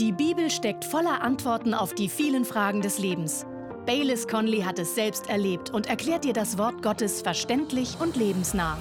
Die 0.00 0.10
Bibel 0.10 0.50
steckt 0.50 0.84
voller 0.84 1.22
Antworten 1.22 1.72
auf 1.72 1.94
die 1.94 2.08
vielen 2.08 2.44
Fragen 2.44 2.80
des 2.80 2.98
Lebens. 2.98 3.46
Baylis 3.86 4.26
Conley 4.26 4.62
hat 4.62 4.80
es 4.80 4.96
selbst 4.96 5.28
erlebt 5.28 5.70
und 5.70 5.86
erklärt 5.86 6.24
dir 6.24 6.32
das 6.32 6.58
Wort 6.58 6.82
Gottes 6.82 7.22
verständlich 7.22 7.96
und 8.00 8.16
lebensnah. 8.16 8.76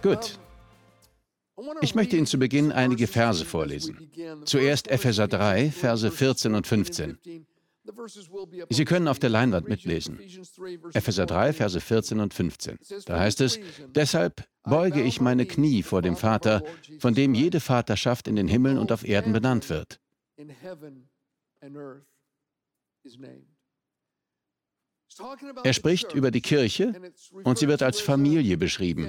Gut. 0.00 0.38
Ich 1.80 1.96
möchte 1.96 2.16
Ihnen 2.16 2.26
zu 2.26 2.38
Beginn 2.38 2.70
einige 2.70 3.08
Verse 3.08 3.44
vorlesen. 3.44 4.12
Zuerst 4.44 4.86
Epheser 4.86 5.26
3, 5.26 5.72
Verse 5.72 6.08
14 6.08 6.54
und 6.54 6.68
15. 6.68 7.18
Sie 8.70 8.84
können 8.84 9.08
auf 9.08 9.18
der 9.18 9.30
Leinwand 9.30 9.68
mitlesen. 9.68 10.18
Epheser 10.92 11.26
3, 11.26 11.52
Verse 11.52 11.80
14 11.80 12.20
und 12.20 12.34
15. 12.34 12.78
Da 13.06 13.18
heißt 13.18 13.40
es, 13.40 13.58
deshalb 13.94 14.48
beuge 14.62 15.02
ich 15.02 15.20
meine 15.20 15.46
Knie 15.46 15.82
vor 15.82 16.02
dem 16.02 16.16
Vater, 16.16 16.62
von 16.98 17.14
dem 17.14 17.34
jede 17.34 17.60
Vaterschaft 17.60 18.28
in 18.28 18.36
den 18.36 18.48
Himmeln 18.48 18.78
und 18.78 18.92
auf 18.92 19.06
Erden 19.06 19.32
benannt 19.32 19.70
wird. 19.70 20.00
Er 25.64 25.72
spricht 25.72 26.14
über 26.14 26.30
die 26.30 26.40
Kirche 26.40 26.92
und 27.44 27.58
sie 27.58 27.68
wird 27.68 27.82
als 27.82 28.00
Familie 28.00 28.56
beschrieben. 28.56 29.08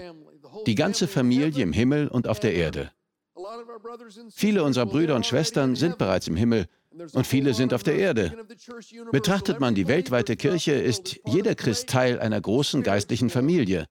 Die 0.65 0.75
ganze 0.75 1.07
Familie 1.07 1.63
im 1.63 1.73
Himmel 1.73 2.07
und 2.07 2.27
auf 2.27 2.39
der 2.39 2.53
Erde. 2.53 2.91
Viele 4.31 4.63
unserer 4.63 4.85
Brüder 4.85 5.15
und 5.15 5.25
Schwestern 5.25 5.75
sind 5.75 5.97
bereits 5.97 6.27
im 6.27 6.35
Himmel 6.35 6.67
und 7.13 7.27
viele 7.27 7.53
sind 7.53 7.73
auf 7.73 7.83
der 7.83 7.95
Erde. 7.95 8.35
Betrachtet 9.11 9.59
man 9.59 9.75
die 9.75 9.87
weltweite 9.87 10.35
Kirche, 10.35 10.73
ist 10.73 11.19
jeder 11.25 11.55
Christ 11.55 11.89
Teil 11.89 12.19
einer 12.19 12.39
großen 12.39 12.83
geistlichen 12.83 13.29
Familie. 13.29 13.87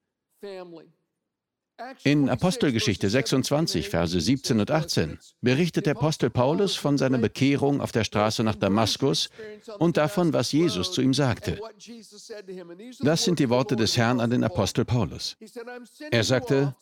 In 2.02 2.28
Apostelgeschichte 2.28 3.08
26, 3.08 3.88
Verse 3.88 4.20
17 4.20 4.58
und 4.58 4.70
18 4.70 5.18
berichtet 5.40 5.86
der 5.86 5.94
Apostel 5.94 6.28
Paulus 6.28 6.74
von 6.74 6.98
seiner 6.98 7.18
Bekehrung 7.18 7.80
auf 7.80 7.92
der 7.92 8.02
Straße 8.02 8.42
nach 8.42 8.56
Damaskus 8.56 9.30
und 9.78 9.96
davon, 9.96 10.32
was 10.32 10.50
Jesus 10.50 10.90
zu 10.90 11.02
ihm 11.02 11.14
sagte. 11.14 11.60
Das 13.00 13.22
sind 13.22 13.38
die 13.38 13.48
Worte 13.48 13.76
des 13.76 13.96
Herrn 13.96 14.18
an 14.18 14.30
den 14.30 14.42
Apostel 14.42 14.84
Paulus. 14.84 15.36
Er 16.10 16.24
sagte, 16.24 16.74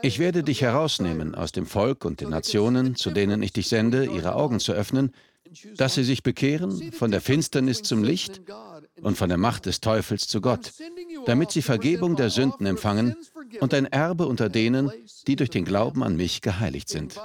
ich 0.00 0.18
werde 0.18 0.42
dich 0.42 0.62
herausnehmen 0.62 1.34
aus 1.34 1.52
dem 1.52 1.66
Volk 1.66 2.06
und 2.06 2.22
den 2.22 2.30
Nationen, 2.30 2.96
zu 2.96 3.10
denen 3.10 3.42
ich 3.42 3.52
dich 3.52 3.68
sende, 3.68 4.06
ihre 4.06 4.34
Augen 4.36 4.58
zu 4.58 4.72
öffnen, 4.72 5.12
dass 5.76 5.94
sie 5.94 6.04
sich 6.04 6.22
bekehren 6.22 6.92
von 6.92 7.10
der 7.10 7.20
Finsternis 7.20 7.82
zum 7.82 8.02
Licht 8.02 8.42
und 9.00 9.16
von 9.16 9.28
der 9.28 9.38
Macht 9.38 9.66
des 9.66 9.80
Teufels 9.80 10.26
zu 10.26 10.40
Gott, 10.40 10.72
damit 11.26 11.50
sie 11.50 11.62
Vergebung 11.62 12.16
der 12.16 12.30
Sünden 12.30 12.66
empfangen 12.66 13.16
und 13.60 13.74
ein 13.74 13.86
Erbe 13.86 14.26
unter 14.26 14.48
denen, 14.48 14.90
die 15.26 15.36
durch 15.36 15.50
den 15.50 15.64
Glauben 15.64 16.02
an 16.02 16.16
mich 16.16 16.40
geheiligt 16.40 16.88
sind. 16.88 17.20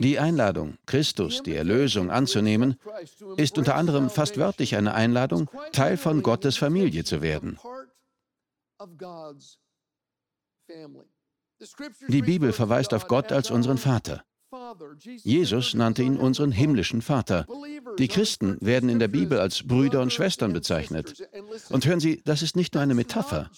Die 0.00 0.18
Einladung, 0.18 0.78
Christus, 0.86 1.42
die 1.42 1.54
Erlösung 1.54 2.10
anzunehmen, 2.10 2.76
ist 3.36 3.58
unter 3.58 3.74
anderem 3.74 4.08
fast 4.08 4.38
wörtlich 4.38 4.74
eine 4.74 4.94
Einladung, 4.94 5.50
Teil 5.72 5.98
von 5.98 6.22
Gottes 6.22 6.56
Familie 6.56 7.04
zu 7.04 7.20
werden. 7.20 7.58
Die 12.08 12.22
Bibel 12.22 12.52
verweist 12.52 12.92
auf 12.94 13.06
Gott 13.08 13.32
als 13.32 13.50
unseren 13.50 13.78
Vater. 13.78 14.24
Jesus 15.22 15.74
nannte 15.74 16.02
ihn 16.02 16.16
unseren 16.16 16.52
himmlischen 16.52 17.02
Vater. 17.02 17.46
Die 17.98 18.08
Christen 18.08 18.58
werden 18.60 18.88
in 18.88 18.98
der 18.98 19.08
Bibel 19.08 19.38
als 19.38 19.66
Brüder 19.66 20.00
und 20.00 20.12
Schwestern 20.12 20.52
bezeichnet. 20.52 21.26
Und 21.70 21.86
hören 21.86 22.00
Sie, 22.00 22.22
das 22.24 22.42
ist 22.42 22.56
nicht 22.56 22.74
nur 22.74 22.82
eine 22.82 22.94
Metapher. 22.94 23.50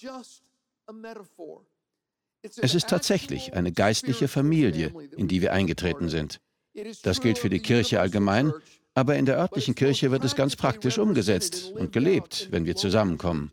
Es 2.43 2.75
ist 2.75 2.89
tatsächlich 2.89 3.55
eine 3.55 3.73
geistliche 3.73 4.29
Familie, 4.29 4.93
in 5.17 5.29
die 5.29 5.41
wir 5.41 5.53
eingetreten 5.53 6.09
sind. 6.09 6.41
Das 7.03 7.21
gilt 7.21 7.39
für 7.39 7.49
die 7.49 7.61
Kirche 7.61 8.01
allgemein, 8.01 8.53
aber 8.95 9.17
in 9.17 9.27
der 9.27 9.39
örtlichen 9.39 9.75
Kirche 9.75 10.11
wird 10.11 10.25
es 10.25 10.35
ganz 10.35 10.57
praktisch 10.57 10.99
umgesetzt 10.99 11.73
und 11.73 11.93
gelebt, 11.93 12.49
wenn 12.51 12.67
wir 12.67 12.77
zusammenkommen. 12.77 13.53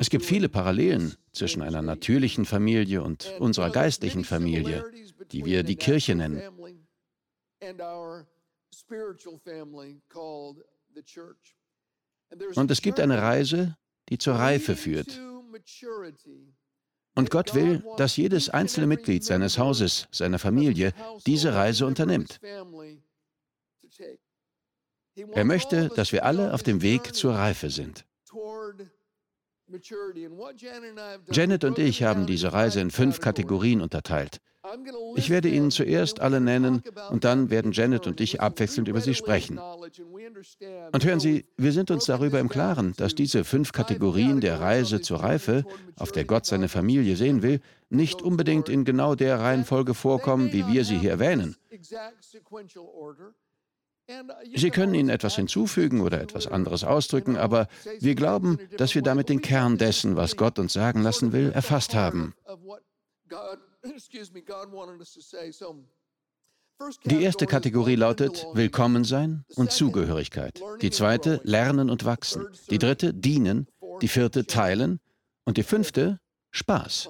Es 0.00 0.10
gibt 0.10 0.24
viele 0.24 0.48
Parallelen 0.48 1.14
zwischen 1.32 1.62
einer 1.62 1.82
natürlichen 1.82 2.44
Familie 2.44 3.02
und 3.02 3.32
unserer 3.38 3.70
geistlichen 3.70 4.24
Familie, 4.24 4.84
die 5.30 5.44
wir 5.44 5.62
die 5.62 5.76
Kirche 5.76 6.14
nennen. 6.14 6.42
Und 12.54 12.70
es 12.70 12.82
gibt 12.82 13.00
eine 13.00 13.20
Reise, 13.20 13.76
die 14.08 14.18
zur 14.18 14.34
Reife 14.34 14.76
führt. 14.76 15.20
Und 17.14 17.30
Gott 17.30 17.54
will, 17.54 17.84
dass 17.98 18.16
jedes 18.16 18.48
einzelne 18.48 18.86
Mitglied 18.86 19.22
seines 19.22 19.58
Hauses, 19.58 20.08
seiner 20.10 20.38
Familie, 20.38 20.94
diese 21.26 21.54
Reise 21.54 21.86
unternimmt. 21.86 22.40
Er 25.14 25.44
möchte, 25.44 25.88
dass 25.90 26.12
wir 26.12 26.24
alle 26.24 26.54
auf 26.54 26.62
dem 26.62 26.80
Weg 26.80 27.14
zur 27.14 27.34
Reife 27.34 27.68
sind. 27.68 28.06
Janet 31.30 31.64
und 31.64 31.78
ich 31.78 32.02
haben 32.02 32.26
diese 32.26 32.52
Reise 32.52 32.80
in 32.80 32.90
fünf 32.90 33.20
Kategorien 33.20 33.80
unterteilt. 33.80 34.40
Ich 35.16 35.28
werde 35.28 35.48
Ihnen 35.48 35.72
zuerst 35.72 36.20
alle 36.20 36.40
nennen 36.40 36.82
und 37.10 37.24
dann 37.24 37.50
werden 37.50 37.72
Janet 37.72 38.06
und 38.06 38.20
ich 38.20 38.40
abwechselnd 38.40 38.86
über 38.86 39.00
sie 39.00 39.14
sprechen. 39.14 39.58
Und 40.92 41.04
hören 41.04 41.18
Sie, 41.18 41.46
wir 41.56 41.72
sind 41.72 41.90
uns 41.90 42.04
darüber 42.04 42.38
im 42.38 42.48
Klaren, 42.48 42.94
dass 42.96 43.16
diese 43.16 43.42
fünf 43.44 43.72
Kategorien 43.72 44.40
der 44.40 44.60
Reise 44.60 45.00
zur 45.00 45.20
Reife, 45.20 45.64
auf 45.96 46.12
der 46.12 46.24
Gott 46.24 46.46
seine 46.46 46.68
Familie 46.68 47.16
sehen 47.16 47.42
will, 47.42 47.60
nicht 47.90 48.22
unbedingt 48.22 48.68
in 48.68 48.84
genau 48.84 49.16
der 49.16 49.40
Reihenfolge 49.40 49.94
vorkommen, 49.94 50.52
wie 50.52 50.66
wir 50.68 50.84
sie 50.84 50.98
hier 50.98 51.10
erwähnen. 51.10 51.56
Sie 54.54 54.70
können 54.70 54.94
ihnen 54.94 55.08
etwas 55.08 55.36
hinzufügen 55.36 56.00
oder 56.00 56.20
etwas 56.20 56.46
anderes 56.46 56.84
ausdrücken, 56.84 57.36
aber 57.36 57.68
wir 58.00 58.14
glauben, 58.14 58.58
dass 58.76 58.94
wir 58.94 59.02
damit 59.02 59.28
den 59.28 59.40
Kern 59.40 59.78
dessen, 59.78 60.16
was 60.16 60.36
Gott 60.36 60.58
uns 60.58 60.72
sagen 60.72 61.02
lassen 61.02 61.32
will, 61.32 61.52
erfasst 61.52 61.94
haben. 61.94 62.34
Die 67.04 67.22
erste 67.22 67.46
Kategorie 67.46 67.94
lautet 67.94 68.44
Willkommen 68.54 69.04
sein 69.04 69.44
und 69.54 69.70
Zugehörigkeit. 69.70 70.60
Die 70.80 70.90
zweite 70.90 71.40
Lernen 71.44 71.90
und 71.90 72.04
Wachsen. 72.04 72.48
Die 72.70 72.78
dritte 72.78 73.14
Dienen. 73.14 73.68
Die 74.00 74.08
vierte 74.08 74.46
Teilen. 74.46 74.98
Und 75.44 75.58
die 75.58 75.62
fünfte 75.62 76.18
Spaß. 76.50 77.08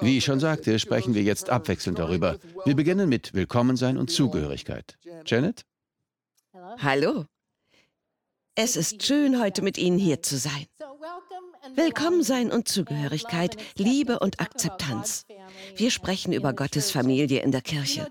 Wie 0.00 0.18
ich 0.18 0.24
schon 0.24 0.40
sagte, 0.40 0.78
sprechen 0.78 1.14
wir 1.14 1.22
jetzt 1.22 1.50
abwechselnd 1.50 1.98
darüber. 1.98 2.38
Wir 2.64 2.74
beginnen 2.74 3.08
mit 3.08 3.34
Willkommensein 3.34 3.98
und 3.98 4.10
Zugehörigkeit. 4.10 4.96
Janet? 5.26 5.64
Hallo. 6.78 7.26
Es 8.54 8.76
ist 8.76 9.02
schön, 9.02 9.40
heute 9.40 9.62
mit 9.62 9.78
Ihnen 9.78 9.98
hier 9.98 10.22
zu 10.22 10.36
sein. 10.36 10.66
Willkommensein 11.74 12.50
und 12.50 12.66
Zugehörigkeit, 12.66 13.56
Liebe 13.76 14.18
und 14.18 14.40
Akzeptanz. 14.40 15.26
Wir 15.76 15.90
sprechen 15.90 16.32
über 16.32 16.52
Gottes 16.52 16.90
Familie 16.90 17.40
in 17.40 17.52
der 17.52 17.60
Kirche. 17.60 18.08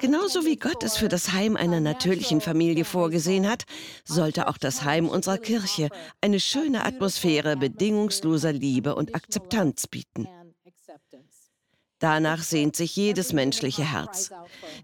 Genauso 0.00 0.44
wie 0.44 0.56
Gott 0.56 0.82
es 0.82 0.96
für 0.96 1.08
das 1.08 1.32
Heim 1.32 1.56
einer 1.56 1.80
natürlichen 1.80 2.40
Familie 2.40 2.84
vorgesehen 2.84 3.48
hat, 3.48 3.64
sollte 4.04 4.48
auch 4.48 4.58
das 4.58 4.84
Heim 4.84 5.08
unserer 5.08 5.38
Kirche 5.38 5.88
eine 6.20 6.40
schöne 6.40 6.84
Atmosphäre 6.84 7.56
bedingungsloser 7.56 8.52
Liebe 8.52 8.94
und 8.94 9.14
Akzeptanz 9.14 9.86
bieten. 9.86 10.28
Danach 12.04 12.42
sehnt 12.42 12.76
sich 12.76 12.94
jedes 12.96 13.32
menschliche 13.32 13.90
Herz. 13.90 14.30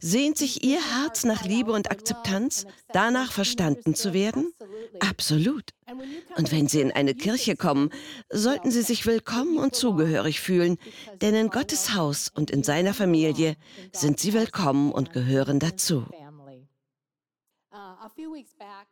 Sehnt 0.01 0.39
sich 0.39 0.65
Ihr 0.65 0.81
Herz 0.81 1.25
nach 1.25 1.45
Liebe 1.45 1.71
und 1.71 1.91
Akzeptanz, 1.91 2.65
danach 2.95 3.31
verstanden 3.31 3.95
zu 3.95 4.15
werden? 4.15 4.55
Absolut. 5.01 5.65
Und 6.39 6.51
wenn 6.51 6.67
Sie 6.67 6.81
in 6.81 6.93
eine 6.93 7.15
Kirche 7.15 7.57
kommen, 7.57 7.91
sollten 8.31 8.71
Sie 8.71 8.81
sich 8.81 9.05
willkommen 9.05 9.59
und 9.59 9.75
zugehörig 9.75 10.41
fühlen, 10.41 10.79
denn 11.21 11.35
in 11.35 11.51
Gottes 11.51 11.95
Haus 11.95 12.33
und 12.35 12.51
in 12.51 12.63
seiner 12.63 12.95
Familie 12.95 13.57
sind 13.93 14.19
Sie 14.19 14.33
willkommen 14.33 14.91
und 14.91 15.13
gehören 15.13 15.59
dazu. 15.59 16.07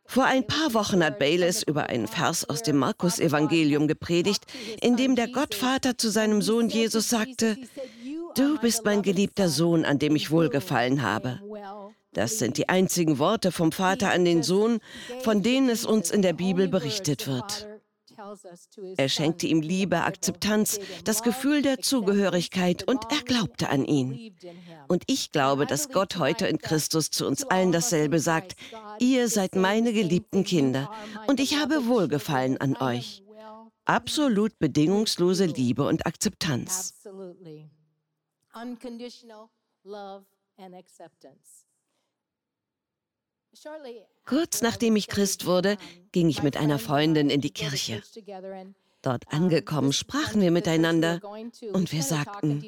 Vor 0.05 0.25
ein 0.25 0.45
paar 0.45 0.73
Wochen 0.73 1.03
hat 1.03 1.19
Baylis 1.19 1.63
über 1.63 1.87
einen 1.87 2.07
Vers 2.07 2.47
aus 2.47 2.61
dem 2.61 2.77
Markus-Evangelium 2.77 3.87
gepredigt, 3.87 4.45
in 4.81 4.97
dem 4.97 5.15
der 5.15 5.27
Gottvater 5.27 5.97
zu 5.97 6.09
seinem 6.09 6.41
Sohn 6.41 6.69
Jesus 6.69 7.09
sagte, 7.09 7.57
Du 8.39 8.57
bist 8.57 8.85
mein 8.85 9.01
geliebter 9.01 9.49
Sohn, 9.49 9.83
an 9.83 9.99
dem 9.99 10.15
ich 10.15 10.31
wohlgefallen 10.31 11.01
habe. 11.01 11.41
Das 12.13 12.39
sind 12.39 12.55
die 12.55 12.69
einzigen 12.69 13.19
Worte 13.19 13.51
vom 13.51 13.73
Vater 13.73 14.11
an 14.11 14.23
den 14.23 14.43
Sohn, 14.43 14.79
von 15.23 15.43
denen 15.43 15.67
es 15.67 15.85
uns 15.85 16.09
in 16.09 16.21
der 16.21 16.31
Bibel 16.31 16.69
berichtet 16.69 17.27
wird. 17.27 17.67
Er 18.95 19.09
schenkte 19.09 19.45
ihm 19.45 19.59
Liebe, 19.61 20.03
Akzeptanz, 20.03 20.79
das 21.03 21.21
Gefühl 21.21 21.61
der 21.61 21.79
Zugehörigkeit 21.79 22.87
und 22.87 23.01
er 23.11 23.23
glaubte 23.23 23.67
an 23.67 23.83
ihn. 23.83 24.33
Und 24.87 25.03
ich 25.07 25.33
glaube, 25.33 25.65
dass 25.65 25.89
Gott 25.89 26.15
heute 26.15 26.47
in 26.47 26.59
Christus 26.59 27.11
zu 27.11 27.27
uns 27.27 27.43
allen 27.43 27.73
dasselbe 27.73 28.19
sagt, 28.19 28.55
ihr 28.99 29.27
seid 29.27 29.57
meine 29.57 29.91
geliebten 29.91 30.45
Kinder 30.45 30.89
und 31.27 31.41
ich 31.41 31.57
habe 31.59 31.87
Wohlgefallen 31.87 32.55
an 32.57 32.77
euch. 32.77 33.21
Absolut 33.83 34.57
bedingungslose 34.59 35.45
Liebe 35.45 35.85
und 35.85 36.05
Akzeptanz. 36.05 36.93
Kurz 44.25 44.61
nachdem 44.61 44.95
ich 44.95 45.07
Christ 45.07 45.45
wurde, 45.45 45.77
ging 46.11 46.29
ich 46.29 46.43
mit 46.43 46.57
einer 46.57 46.79
Freundin 46.79 47.29
in 47.29 47.41
die 47.41 47.51
Kirche. 47.51 48.01
Dort 49.01 49.31
angekommen 49.31 49.93
sprachen 49.93 50.41
wir 50.41 50.51
miteinander 50.51 51.21
und 51.73 51.91
wir 51.91 52.03
sagten, 52.03 52.61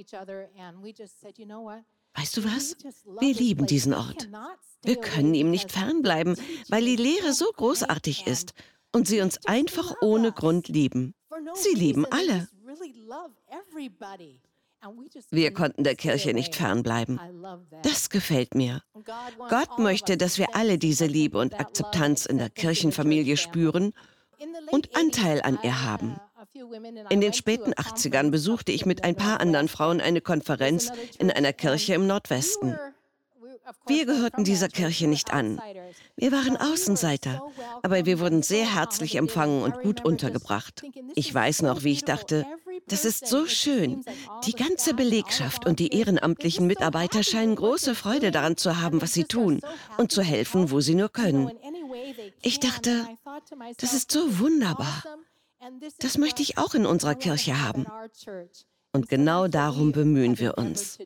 weißt 2.14 2.38
du 2.38 2.44
was, 2.46 2.78
wir 3.20 3.34
lieben 3.34 3.66
diesen 3.66 3.94
Ort. 3.94 4.30
Wir 4.84 4.96
können 4.96 5.34
ihm 5.34 5.52
nicht 5.52 5.72
fernbleiben, 5.72 6.38
weil 6.70 6.86
die 6.86 6.96
Lehre 6.96 7.34
so 7.34 7.52
großartig 7.52 8.28
ist 8.28 8.54
und 8.94 9.08
sie 9.08 9.22
uns 9.22 9.46
einfach 9.46 9.96
ohne 10.02 10.32
Grund 10.32 10.68
lieben. 10.70 11.14
Sie 11.56 11.74
lieben 11.76 12.06
alle. 12.06 12.48
Wir 15.30 15.54
konnten 15.54 15.84
der 15.84 15.96
Kirche 15.96 16.34
nicht 16.34 16.56
fernbleiben. 16.56 17.20
Das 17.84 18.10
gefällt 18.10 18.56
mir. 18.56 18.82
Gott 19.50 19.80
möchte, 19.80 20.18
dass 20.18 20.38
wir 20.38 20.56
alle 20.56 20.78
diese 20.78 21.06
Liebe 21.06 21.38
und 21.38 21.60
Akzeptanz 21.60 22.26
in 22.26 22.38
der 22.38 22.50
Kirchenfamilie 22.50 23.38
spüren 23.38 23.94
und 24.72 24.96
Anteil 24.96 25.42
an 25.42 25.60
ihr 25.64 25.84
haben. 25.84 26.20
In 27.10 27.22
den 27.22 27.34
späten 27.34 27.74
80ern 27.74 28.32
besuchte 28.32 28.72
ich 28.72 28.86
mit 28.86 29.04
ein 29.04 29.16
paar 29.16 29.40
anderen 29.40 29.68
Frauen 29.68 30.02
eine 30.02 30.22
Konferenz 30.22 30.92
in 31.20 31.30
einer 31.32 31.54
Kirche 31.54 31.94
im 31.94 32.08
Nordwesten. 32.08 32.78
Wir 33.88 34.06
gehörten 34.06 34.44
dieser 34.44 34.68
Kirche 34.68 35.08
nicht 35.08 35.32
an. 35.34 35.62
Wir 36.16 36.32
waren 36.32 36.58
Außenseiter, 36.58 37.42
aber 37.84 38.06
wir 38.06 38.20
wurden 38.20 38.44
sehr 38.44 38.76
herzlich 38.76 39.16
empfangen 39.16 39.62
und 39.64 39.82
gut 39.82 40.04
untergebracht. 40.04 40.84
Ich 41.16 41.34
weiß 41.34 41.62
noch, 41.62 41.84
wie 41.84 41.92
ich 41.92 42.04
dachte, 42.04 42.46
das 42.88 43.06
ist 43.06 43.28
so 43.28 43.46
schön. 43.46 44.04
Die 44.46 44.54
ganze 44.54 44.94
Belegschaft 44.94 45.66
und 45.66 45.80
die 45.80 45.94
ehrenamtlichen 45.94 46.68
Mitarbeiter 46.68 47.24
scheinen 47.24 47.56
große 47.56 47.96
Freude 47.96 48.32
daran 48.32 48.58
zu 48.58 48.82
haben, 48.82 49.02
was 49.02 49.14
sie 49.14 49.24
tun 49.24 49.62
und 49.98 50.12
zu 50.12 50.22
helfen, 50.22 50.72
wo 50.72 50.82
sie 50.82 50.96
nur 50.96 51.10
können. 51.10 51.52
Ich 52.42 52.60
dachte, 52.60 53.08
das 53.78 53.94
ist 53.94 54.12
so 54.12 54.40
wunderbar. 54.40 55.04
Das 56.00 56.18
möchte 56.18 56.42
ich 56.42 56.58
auch 56.58 56.74
in 56.74 56.86
unserer 56.86 57.16
Kirche 57.16 57.62
haben. 57.62 57.86
Und 58.94 59.10
genau 59.10 59.48
darum 59.48 59.92
bemühen 59.92 60.40
wir 60.40 60.58
uns. 60.58 60.98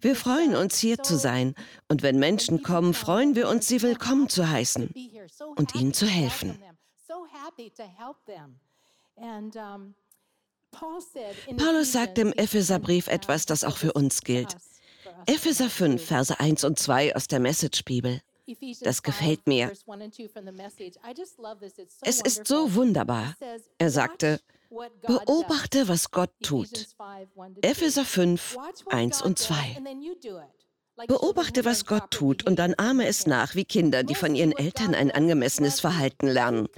Wir 0.00 0.16
freuen 0.16 0.54
uns, 0.54 0.78
hier 0.78 1.02
zu 1.02 1.16
sein. 1.16 1.54
Und 1.88 2.02
wenn 2.02 2.18
Menschen 2.18 2.62
kommen, 2.62 2.94
freuen 2.94 3.34
wir 3.34 3.48
uns, 3.48 3.68
sie 3.68 3.82
willkommen 3.82 4.28
zu 4.28 4.48
heißen 4.48 4.94
und 5.56 5.74
ihnen 5.74 5.92
zu 5.92 6.06
helfen. 6.06 6.58
Paulus 10.72 11.92
sagt 11.92 12.18
im 12.18 12.32
Epheserbrief 12.32 13.08
etwas, 13.08 13.46
das 13.46 13.64
auch 13.64 13.76
für 13.76 13.92
uns 13.92 14.22
gilt. 14.22 14.56
Epheser 15.26 15.68
5, 15.68 16.02
Verse 16.02 16.38
1 16.38 16.64
und 16.64 16.78
2 16.78 17.14
aus 17.14 17.26
der 17.26 17.40
Message-Bibel. 17.40 18.20
Das 18.82 19.02
gefällt 19.02 19.46
mir. 19.46 19.72
Es 22.02 22.20
ist 22.20 22.46
so 22.46 22.74
wunderbar. 22.74 23.36
Er 23.78 23.90
sagte, 23.90 24.40
beobachte, 25.06 25.88
was 25.88 26.10
Gott 26.10 26.32
tut. 26.42 26.88
Epheser 27.62 28.04
5, 28.04 28.56
1 28.88 29.22
und 29.22 29.38
2. 29.38 29.76
Beobachte, 31.06 31.64
was 31.64 31.86
Gott 31.86 32.10
tut 32.10 32.46
und 32.46 32.58
dann 32.58 32.74
ahme 32.74 33.06
es 33.06 33.26
nach 33.26 33.54
wie 33.54 33.64
Kinder, 33.64 34.02
die 34.02 34.14
von 34.14 34.34
ihren 34.34 34.52
Eltern 34.52 34.94
ein 34.94 35.10
angemessenes 35.10 35.80
Verhalten 35.80 36.26
lernen. 36.26 36.68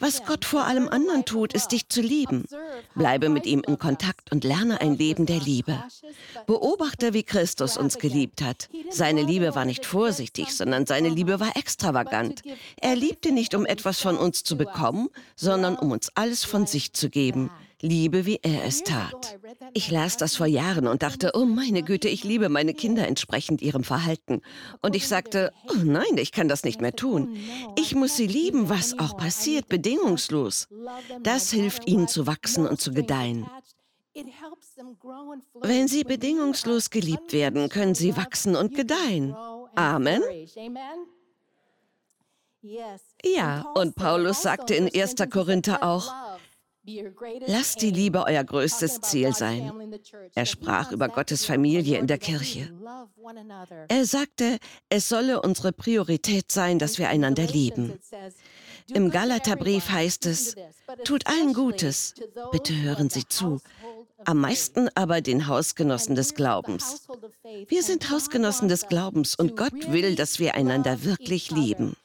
Was 0.00 0.24
Gott 0.24 0.44
vor 0.44 0.64
allem 0.64 0.88
anderen 0.88 1.24
tut, 1.24 1.52
ist 1.52 1.68
dich 1.68 1.88
zu 1.88 2.00
lieben. 2.00 2.44
Bleibe 2.94 3.28
mit 3.28 3.46
ihm 3.46 3.62
in 3.66 3.78
Kontakt 3.78 4.30
und 4.32 4.44
lerne 4.44 4.80
ein 4.80 4.96
Leben 4.96 5.26
der 5.26 5.40
Liebe. 5.40 5.82
Beobachte, 6.46 7.14
wie 7.14 7.22
Christus 7.22 7.76
uns 7.76 7.98
geliebt 7.98 8.42
hat. 8.42 8.68
Seine 8.90 9.22
Liebe 9.22 9.54
war 9.54 9.64
nicht 9.64 9.86
vorsichtig, 9.86 10.54
sondern 10.54 10.86
seine 10.86 11.08
Liebe 11.08 11.40
war 11.40 11.56
extravagant. 11.56 12.42
Er 12.80 12.96
liebte 12.96 13.32
nicht, 13.32 13.54
um 13.54 13.66
etwas 13.66 14.00
von 14.00 14.16
uns 14.16 14.44
zu 14.44 14.56
bekommen, 14.56 15.08
sondern 15.36 15.76
um 15.76 15.90
uns 15.90 16.10
alles 16.14 16.44
von 16.44 16.66
sich 16.66 16.92
zu 16.92 17.10
geben 17.10 17.50
liebe, 17.80 18.26
wie 18.26 18.40
er 18.42 18.64
es 18.64 18.82
tat. 18.82 19.38
Ich 19.74 19.90
las 19.90 20.16
das 20.16 20.36
vor 20.36 20.46
Jahren 20.46 20.86
und 20.86 21.02
dachte, 21.02 21.32
oh 21.34 21.44
meine 21.44 21.82
Güte, 21.82 22.08
ich 22.08 22.24
liebe 22.24 22.48
meine 22.48 22.74
Kinder 22.74 23.06
entsprechend 23.06 23.62
ihrem 23.62 23.84
Verhalten. 23.84 24.42
Und 24.82 24.96
ich 24.96 25.06
sagte, 25.06 25.52
oh 25.70 25.82
nein, 25.82 26.16
ich 26.16 26.32
kann 26.32 26.48
das 26.48 26.64
nicht 26.64 26.80
mehr 26.80 26.94
tun. 26.94 27.36
Ich 27.76 27.94
muss 27.94 28.16
sie 28.16 28.26
lieben, 28.26 28.68
was 28.68 28.98
auch 28.98 29.16
passiert, 29.16 29.68
bedingungslos. 29.68 30.68
Das 31.22 31.50
hilft 31.50 31.88
ihnen 31.88 32.08
zu 32.08 32.26
wachsen 32.26 32.66
und 32.66 32.80
zu 32.80 32.92
gedeihen. 32.92 33.46
Wenn 35.60 35.86
sie 35.88 36.04
bedingungslos 36.04 36.90
geliebt 36.90 37.32
werden, 37.32 37.68
können 37.68 37.94
sie 37.94 38.16
wachsen 38.16 38.56
und 38.56 38.74
gedeihen. 38.74 39.34
Amen. 39.74 40.22
Ja, 43.24 43.72
und 43.76 43.94
Paulus 43.94 44.42
sagte 44.42 44.74
in 44.74 44.90
1. 44.92 45.14
Korinther 45.30 45.84
auch, 45.84 46.12
Lasst 47.46 47.82
die 47.82 47.90
Liebe 47.90 48.24
euer 48.24 48.44
größtes 48.44 49.00
Ziel 49.00 49.34
sein. 49.34 49.72
Er 50.34 50.46
sprach 50.46 50.92
über 50.92 51.08
Gottes 51.08 51.44
Familie 51.44 51.98
in 51.98 52.06
der 52.06 52.18
Kirche. 52.18 52.72
Er 53.88 54.06
sagte, 54.06 54.58
es 54.88 55.08
solle 55.08 55.42
unsere 55.42 55.72
Priorität 55.72 56.50
sein, 56.50 56.78
dass 56.78 56.98
wir 56.98 57.08
einander 57.08 57.44
lieben. 57.44 57.98
Im 58.94 59.10
Galaterbrief 59.10 59.90
heißt 59.90 60.26
es, 60.26 60.54
tut 61.04 61.26
allen 61.26 61.52
Gutes, 61.52 62.14
bitte 62.52 62.74
hören 62.80 63.10
Sie 63.10 63.26
zu, 63.28 63.60
am 64.24 64.38
meisten 64.40 64.88
aber 64.94 65.20
den 65.20 65.46
Hausgenossen 65.46 66.14
des 66.14 66.34
Glaubens. 66.34 67.06
Wir 67.68 67.82
sind 67.82 68.10
Hausgenossen 68.10 68.68
des 68.68 68.88
Glaubens 68.88 69.34
und 69.34 69.56
Gott 69.56 69.92
will, 69.92 70.16
dass 70.16 70.38
wir 70.38 70.54
einander 70.54 71.04
wirklich 71.04 71.50
lieben. 71.50 71.96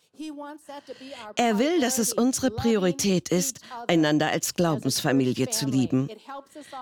Er 1.35 1.59
will, 1.59 1.81
dass 1.81 1.97
es 1.97 2.13
unsere 2.13 2.51
Priorität 2.51 3.29
ist, 3.29 3.59
einander 3.87 4.27
als 4.29 4.53
Glaubensfamilie 4.53 5.49
zu 5.49 5.65
lieben. 5.65 6.09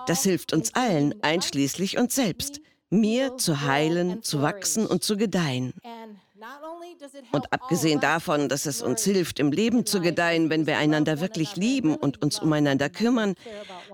Das 0.06 0.22
hilft 0.22 0.52
uns 0.52 0.74
allen, 0.74 1.14
einschließlich 1.22 1.98
uns 1.98 2.14
selbst, 2.14 2.60
mir 2.90 3.38
zu 3.38 3.62
heilen, 3.62 4.22
zu 4.22 4.42
wachsen 4.42 4.86
und 4.86 5.02
zu 5.02 5.16
gedeihen. 5.16 5.72
Und 7.32 7.52
abgesehen 7.52 8.00
davon, 8.00 8.48
dass 8.48 8.66
es 8.66 8.82
uns 8.82 9.04
hilft, 9.04 9.38
im 9.38 9.52
Leben 9.52 9.86
zu 9.86 10.00
gedeihen, 10.00 10.50
wenn 10.50 10.66
wir 10.66 10.76
einander 10.78 11.20
wirklich 11.20 11.56
lieben 11.56 11.94
und 11.94 12.20
uns 12.20 12.40
umeinander 12.40 12.90
kümmern, 12.90 13.34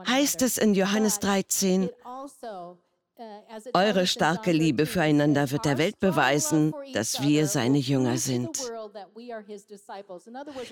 heißt 0.07 0.43
es 0.43 0.59
in 0.59 0.75
Johannes 0.75 1.21
13, 1.21 1.90
eure 3.75 4.07
starke 4.07 4.53
Liebe 4.53 4.87
füreinander 4.87 5.51
wird 5.51 5.65
der 5.65 5.79
Welt 5.79 5.99
beweisen, 5.99 6.73
dass 6.93 7.23
wir 7.23 7.47
seine 7.47 7.79
Jünger 7.79 8.17
sind. 8.17 8.59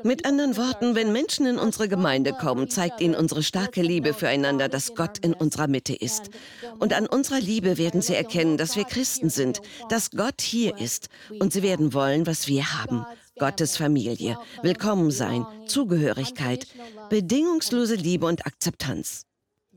Mit 0.04 0.24
anderen 0.24 0.56
Worten, 0.56 0.94
wenn 0.94 1.12
Menschen 1.12 1.46
in 1.46 1.58
unsere 1.58 1.88
Gemeinde 1.88 2.32
kommen, 2.32 2.68
zeigt 2.68 3.00
ihnen 3.00 3.14
unsere 3.14 3.42
starke 3.42 3.82
Liebe 3.82 4.14
füreinander, 4.14 4.68
dass 4.68 4.94
Gott 4.94 5.18
in 5.18 5.34
unserer 5.34 5.66
Mitte 5.66 5.94
ist. 5.94 6.30
Und 6.78 6.92
an 6.92 7.06
unserer 7.06 7.40
Liebe 7.40 7.78
werden 7.78 8.00
sie 8.00 8.14
erkennen, 8.14 8.56
dass 8.56 8.76
wir 8.76 8.84
Christen 8.84 9.30
sind, 9.30 9.60
dass 9.88 10.10
Gott 10.10 10.40
hier 10.40 10.78
ist. 10.78 11.08
Und 11.40 11.52
sie 11.52 11.62
werden 11.62 11.94
wollen, 11.94 12.26
was 12.26 12.46
wir 12.46 12.80
haben. 12.80 13.04
Gottes 13.38 13.76
Familie, 13.76 14.38
willkommen 14.62 15.10
sein, 15.10 15.44
Zugehörigkeit, 15.66 16.66
bedingungslose 17.10 17.96
Liebe 17.96 18.24
und 18.24 18.46
Akzeptanz. 18.46 19.26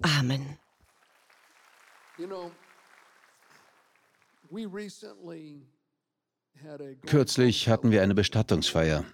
Amen. 0.01 0.58
Kürzlich 7.05 7.69
hatten 7.69 7.91
wir 7.91 8.03
eine 8.03 8.15
Bestattungsfeier 8.15 9.05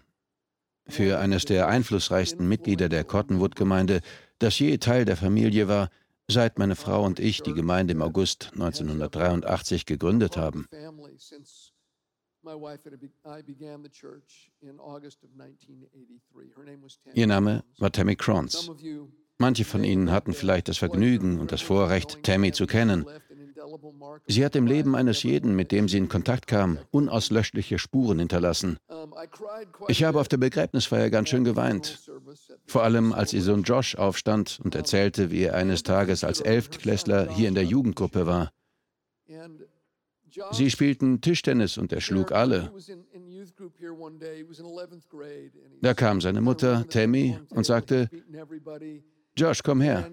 für 0.87 1.19
eines 1.19 1.45
der 1.45 1.67
einflussreichsten 1.67 2.47
Mitglieder 2.47 2.89
der 2.89 3.03
Cottonwood-Gemeinde, 3.03 4.01
das 4.39 4.59
je 4.59 4.77
Teil 4.77 5.05
der 5.05 5.17
Familie 5.17 5.67
war, 5.67 5.89
seit 6.27 6.57
meine 6.59 6.75
Frau 6.75 7.03
und 7.03 7.19
ich 7.19 7.41
die 7.41 7.53
Gemeinde 7.53 7.93
im 7.93 8.01
August 8.01 8.51
1983 8.53 9.85
gegründet 9.85 10.37
haben. 10.37 10.67
Ihr 17.13 17.27
Name 17.27 17.63
war 17.79 17.91
Tammy 17.91 18.15
Crons. 18.15 18.71
Manche 19.37 19.65
von 19.65 19.83
Ihnen 19.83 20.11
hatten 20.11 20.33
vielleicht 20.33 20.69
das 20.69 20.77
Vergnügen 20.77 21.39
und 21.39 21.51
das 21.51 21.61
Vorrecht, 21.61 22.23
Tammy 22.23 22.51
zu 22.51 22.67
kennen. 22.67 23.05
Sie 24.27 24.45
hat 24.45 24.55
im 24.55 24.67
Leben 24.67 24.95
eines 24.95 25.23
jeden, 25.23 25.55
mit 25.55 25.71
dem 25.71 25.89
sie 25.89 25.97
in 25.97 26.07
Kontakt 26.07 26.47
kam, 26.47 26.77
unauslöschliche 26.91 27.79
Spuren 27.79 28.19
hinterlassen. 28.19 28.77
Ich 29.87 30.03
habe 30.03 30.19
auf 30.19 30.27
der 30.27 30.37
Begräbnisfeier 30.37 31.09
ganz 31.09 31.29
schön 31.29 31.43
geweint. 31.43 32.09
Vor 32.65 32.83
allem, 32.83 33.13
als 33.13 33.33
ihr 33.33 33.41
Sohn 33.41 33.63
Josh 33.63 33.95
aufstand 33.95 34.59
und 34.63 34.75
erzählte, 34.75 35.31
wie 35.31 35.43
er 35.43 35.55
eines 35.55 35.83
Tages 35.83 36.23
als 36.23 36.41
Elftklässler 36.41 37.29
hier 37.31 37.47
in 37.47 37.55
der 37.55 37.65
Jugendgruppe 37.65 38.25
war. 38.25 38.51
Sie 40.51 40.69
spielten 40.69 41.21
Tischtennis 41.21 41.77
und 41.77 41.93
er 41.93 42.01
schlug 42.01 42.31
alle. 42.31 42.71
Da 45.81 45.93
kam 45.93 46.21
seine 46.21 46.41
Mutter, 46.41 46.85
Tammy, 46.89 47.39
und 47.49 47.65
sagte, 47.65 48.09
Josh, 49.37 49.61
komm 49.63 49.81
her. 49.81 50.09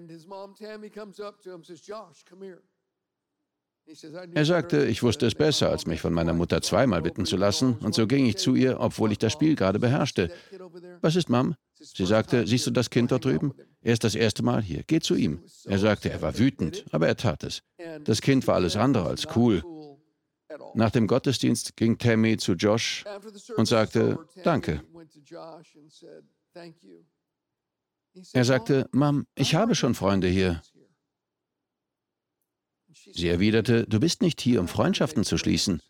Er 4.33 4.45
sagte, 4.45 4.85
ich 4.85 5.03
wusste 5.03 5.25
es 5.25 5.35
besser, 5.35 5.69
als 5.69 5.85
mich 5.85 5.99
von 5.99 6.13
meiner 6.13 6.33
Mutter 6.33 6.61
zweimal 6.61 7.01
bitten 7.01 7.25
zu 7.25 7.35
lassen, 7.35 7.77
und 7.79 7.93
so 7.93 8.07
ging 8.07 8.25
ich 8.25 8.37
zu 8.37 8.55
ihr, 8.55 8.79
obwohl 8.79 9.11
ich 9.11 9.17
das 9.17 9.33
Spiel 9.33 9.55
gerade 9.55 9.79
beherrschte. 9.79 10.31
Was 11.01 11.15
ist, 11.17 11.29
Mom? 11.29 11.55
Sie 11.75 12.05
sagte, 12.05 12.47
siehst 12.47 12.65
du 12.65 12.71
das 12.71 12.89
Kind 12.89 13.11
dort 13.11 13.25
drüben? 13.25 13.53
Er 13.81 13.93
ist 13.93 14.05
das 14.05 14.15
erste 14.15 14.41
Mal 14.41 14.61
hier. 14.61 14.83
Geh 14.87 15.01
zu 15.01 15.15
ihm. 15.15 15.43
Er 15.65 15.79
sagte, 15.79 16.09
er 16.09 16.21
war 16.21 16.37
wütend, 16.37 16.85
aber 16.91 17.07
er 17.07 17.17
tat 17.17 17.43
es. 17.43 17.61
Das 18.05 18.21
Kind 18.21 18.47
war 18.47 18.55
alles 18.55 18.77
andere 18.77 19.05
als 19.05 19.27
cool. 19.35 19.63
Nach 20.75 20.91
dem 20.91 21.07
Gottesdienst 21.07 21.75
ging 21.75 21.97
Tammy 21.97 22.37
zu 22.37 22.53
Josh 22.53 23.03
und 23.57 23.65
sagte, 23.65 24.17
danke. 24.43 24.81
Er 28.33 28.45
sagte, 28.45 28.89
Mom, 28.91 29.25
ich 29.35 29.55
habe 29.55 29.75
schon 29.75 29.95
Freunde 29.95 30.27
hier. 30.27 30.61
Sie 32.93 33.27
erwiderte, 33.27 33.85
du 33.87 33.99
bist 33.99 34.21
nicht 34.21 34.39
hier, 34.41 34.59
um 34.59 34.67
Freundschaften 34.67 35.23
zu 35.23 35.37
schließen. 35.37 35.81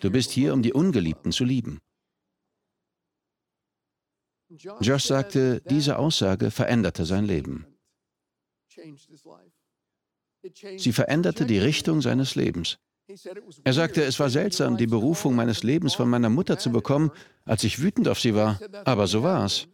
Du 0.00 0.10
bist 0.10 0.30
hier, 0.30 0.52
um 0.52 0.62
die 0.62 0.72
Ungeliebten 0.72 1.32
zu 1.32 1.44
lieben. 1.44 1.80
Josh 4.48 5.04
sagte, 5.04 5.60
diese 5.68 5.98
Aussage 5.98 6.50
veränderte 6.50 7.04
sein 7.04 7.24
Leben. 7.24 7.66
Sie 10.76 10.92
veränderte 10.92 11.46
die 11.46 11.58
Richtung 11.58 12.00
seines 12.00 12.34
Lebens. 12.36 12.78
Er 13.62 13.72
sagte, 13.72 14.02
es 14.02 14.18
war 14.18 14.30
seltsam, 14.30 14.76
die 14.76 14.88
Berufung 14.88 15.36
meines 15.36 15.62
Lebens 15.62 15.94
von 15.94 16.08
meiner 16.08 16.28
Mutter 16.28 16.58
zu 16.58 16.72
bekommen, 16.72 17.12
als 17.44 17.62
ich 17.62 17.80
wütend 17.80 18.08
auf 18.08 18.18
sie 18.18 18.34
war. 18.34 18.60
Aber 18.84 19.06
so 19.06 19.22
war 19.22 19.44
es. 19.44 19.68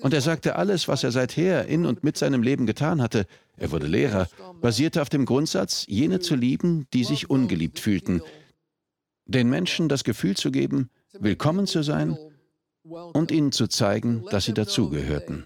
Und 0.00 0.14
er 0.14 0.20
sagte, 0.22 0.56
alles, 0.56 0.88
was 0.88 1.04
er 1.04 1.12
seither 1.12 1.66
in 1.66 1.84
und 1.84 2.02
mit 2.02 2.16
seinem 2.16 2.42
Leben 2.42 2.66
getan 2.66 3.02
hatte, 3.02 3.26
er 3.58 3.72
wurde 3.72 3.86
Lehrer, 3.86 4.28
basierte 4.62 5.02
auf 5.02 5.10
dem 5.10 5.26
Grundsatz, 5.26 5.84
jene 5.86 6.20
zu 6.20 6.34
lieben, 6.34 6.86
die 6.94 7.04
sich 7.04 7.28
ungeliebt 7.28 7.78
fühlten. 7.78 8.22
Den 9.26 9.50
Menschen 9.50 9.90
das 9.90 10.02
Gefühl 10.02 10.36
zu 10.36 10.50
geben, 10.50 10.88
willkommen 11.12 11.66
zu 11.66 11.82
sein 11.82 12.16
und 12.84 13.30
ihnen 13.30 13.52
zu 13.52 13.66
zeigen, 13.66 14.24
dass 14.30 14.46
sie 14.46 14.54
dazugehörten. 14.54 15.44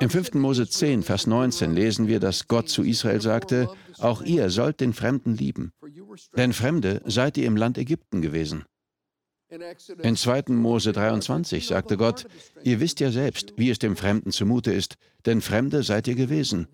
Im 0.00 0.10
5. 0.10 0.34
Mose 0.34 0.68
10, 0.68 1.02
Vers 1.02 1.26
19 1.26 1.74
lesen 1.74 2.06
wir, 2.06 2.20
dass 2.20 2.48
Gott 2.48 2.68
zu 2.68 2.82
Israel 2.82 3.20
sagte, 3.20 3.68
auch 3.98 4.22
ihr 4.22 4.50
sollt 4.50 4.80
den 4.80 4.92
Fremden 4.92 5.34
lieben, 5.34 5.72
denn 6.36 6.52
Fremde 6.52 7.02
seid 7.06 7.36
ihr 7.36 7.46
im 7.46 7.56
Land 7.56 7.78
Ägypten 7.78 8.22
gewesen. 8.22 8.64
In 10.02 10.16
2. 10.16 10.44
Mose 10.48 10.92
23 10.92 11.66
sagte 11.66 11.96
Gott, 11.96 12.26
ihr 12.64 12.80
wisst 12.80 13.00
ja 13.00 13.10
selbst, 13.10 13.54
wie 13.56 13.70
es 13.70 13.78
dem 13.78 13.96
Fremden 13.96 14.30
zumute 14.30 14.72
ist, 14.72 14.96
denn 15.24 15.40
Fremde 15.40 15.82
seid 15.82 16.06
ihr 16.06 16.14
gewesen. 16.14 16.68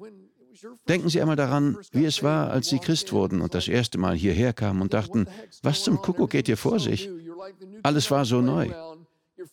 Denken 0.89 1.09
Sie 1.09 1.21
einmal 1.21 1.37
daran, 1.37 1.79
wie 1.93 2.05
es 2.05 2.23
war, 2.23 2.51
als 2.51 2.69
Sie 2.69 2.79
Christ 2.79 3.13
wurden 3.13 3.41
und 3.41 3.55
das 3.55 3.69
erste 3.69 3.99
Mal 3.99 4.17
hierher 4.17 4.53
kamen 4.53 4.83
und 4.83 4.95
dachten, 4.95 5.27
was 5.63 5.85
zum 5.85 5.99
Kuckuck 5.99 6.31
geht 6.31 6.47
hier 6.47 6.57
vor 6.57 6.81
sich? 6.81 7.09
Alles 7.83 8.11
war 8.11 8.25
so 8.25 8.41
neu. 8.41 8.71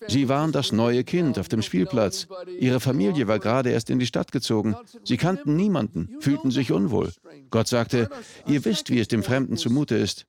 Sie 0.08 0.30
waren 0.30 0.52
das 0.52 0.72
neue 0.72 1.04
Kind 1.04 1.40
auf 1.40 1.48
dem 1.48 1.62
Spielplatz. 1.62 2.28
Ihre 2.60 2.80
Familie 2.80 3.28
war 3.28 3.40
gerade 3.40 3.72
erst 3.72 3.90
in 3.90 4.00
die 4.00 4.06
Stadt 4.06 4.32
gezogen. 4.32 4.76
Sie 5.04 5.18
kannten 5.18 5.56
niemanden, 5.56 6.18
fühlten 6.20 6.52
sich 6.52 6.72
unwohl. 6.72 7.12
Gott 7.50 7.68
sagte, 7.68 8.10
ihr 8.48 8.64
wisst, 8.66 8.90
wie 8.90 9.00
es 9.00 9.08
dem 9.08 9.24
Fremden 9.24 9.58
zumute 9.58 9.96
ist. 9.96 10.26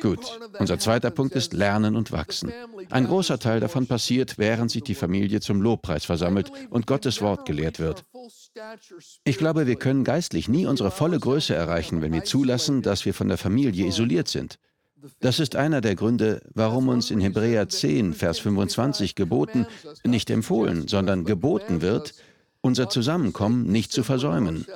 Gut, 0.00 0.40
unser 0.58 0.78
zweiter 0.78 1.10
Punkt 1.10 1.34
ist 1.34 1.52
Lernen 1.52 1.96
und 1.96 2.12
Wachsen. 2.12 2.52
Ein 2.90 3.06
großer 3.06 3.38
Teil 3.38 3.60
davon 3.60 3.86
passiert, 3.86 4.36
während 4.36 4.70
sich 4.70 4.82
die 4.82 4.94
Familie 4.96 5.40
zum 5.40 5.62
Lobpreis 5.62 6.04
versammelt 6.04 6.50
und 6.70 6.86
Gottes 6.86 7.22
Wort 7.22 7.46
gelehrt 7.46 7.78
wird. 7.78 8.04
Ich 9.24 9.38
glaube, 9.38 9.66
wir 9.66 9.76
können 9.76 10.04
geistlich 10.04 10.48
nie 10.48 10.66
unsere 10.66 10.90
volle 10.90 11.18
Größe 11.18 11.54
erreichen, 11.54 12.02
wenn 12.02 12.12
wir 12.12 12.24
zulassen, 12.24 12.82
dass 12.82 13.04
wir 13.04 13.14
von 13.14 13.28
der 13.28 13.38
Familie 13.38 13.86
isoliert 13.86 14.28
sind. 14.28 14.58
Das 15.20 15.40
ist 15.40 15.56
einer 15.56 15.80
der 15.80 15.94
Gründe, 15.94 16.42
warum 16.54 16.88
uns 16.88 17.10
in 17.10 17.20
Hebräer 17.20 17.68
10, 17.68 18.14
Vers 18.14 18.38
25 18.38 19.14
geboten, 19.14 19.66
nicht 20.04 20.30
empfohlen, 20.30 20.88
sondern 20.88 21.24
geboten 21.24 21.80
wird, 21.82 22.14
unser 22.60 22.88
Zusammenkommen 22.88 23.66
nicht 23.70 23.92
zu 23.92 24.02
versäumen. 24.02 24.66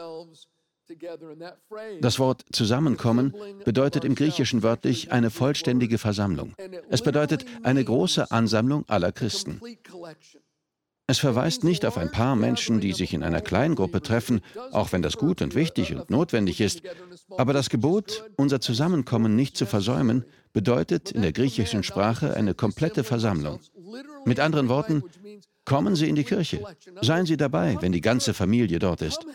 Das 2.00 2.18
Wort 2.18 2.44
Zusammenkommen 2.52 3.34
bedeutet 3.64 4.04
im 4.04 4.14
Griechischen 4.14 4.62
wörtlich 4.62 5.12
eine 5.12 5.30
vollständige 5.30 5.98
Versammlung. 5.98 6.54
Es 6.90 7.02
bedeutet 7.02 7.46
eine 7.62 7.82
große 7.84 8.30
Ansammlung 8.30 8.84
aller 8.88 9.12
Christen. 9.12 9.60
Es 11.06 11.18
verweist 11.18 11.64
nicht 11.64 11.84
auf 11.84 11.98
ein 11.98 12.10
paar 12.10 12.34
Menschen, 12.34 12.80
die 12.80 12.94
sich 12.94 13.12
in 13.12 13.22
einer 13.22 13.42
Kleingruppe 13.42 14.00
treffen, 14.00 14.40
auch 14.72 14.92
wenn 14.92 15.02
das 15.02 15.18
gut 15.18 15.42
und 15.42 15.54
wichtig 15.54 15.94
und 15.94 16.08
notwendig 16.08 16.62
ist. 16.62 16.82
Aber 17.36 17.52
das 17.52 17.68
Gebot, 17.68 18.24
unser 18.36 18.60
Zusammenkommen 18.60 19.36
nicht 19.36 19.56
zu 19.56 19.66
versäumen, 19.66 20.24
bedeutet 20.54 21.10
in 21.10 21.20
der 21.20 21.32
griechischen 21.32 21.82
Sprache 21.82 22.34
eine 22.34 22.54
komplette 22.54 23.04
Versammlung. 23.04 23.60
Mit 24.24 24.40
anderen 24.40 24.68
Worten, 24.70 25.02
kommen 25.66 25.94
Sie 25.94 26.08
in 26.08 26.14
die 26.14 26.24
Kirche. 26.24 26.64
Seien 27.02 27.26
Sie 27.26 27.36
dabei, 27.36 27.76
wenn 27.80 27.92
die 27.92 28.00
ganze 28.00 28.32
Familie 28.32 28.78
dort 28.78 29.02
ist. 29.02 29.26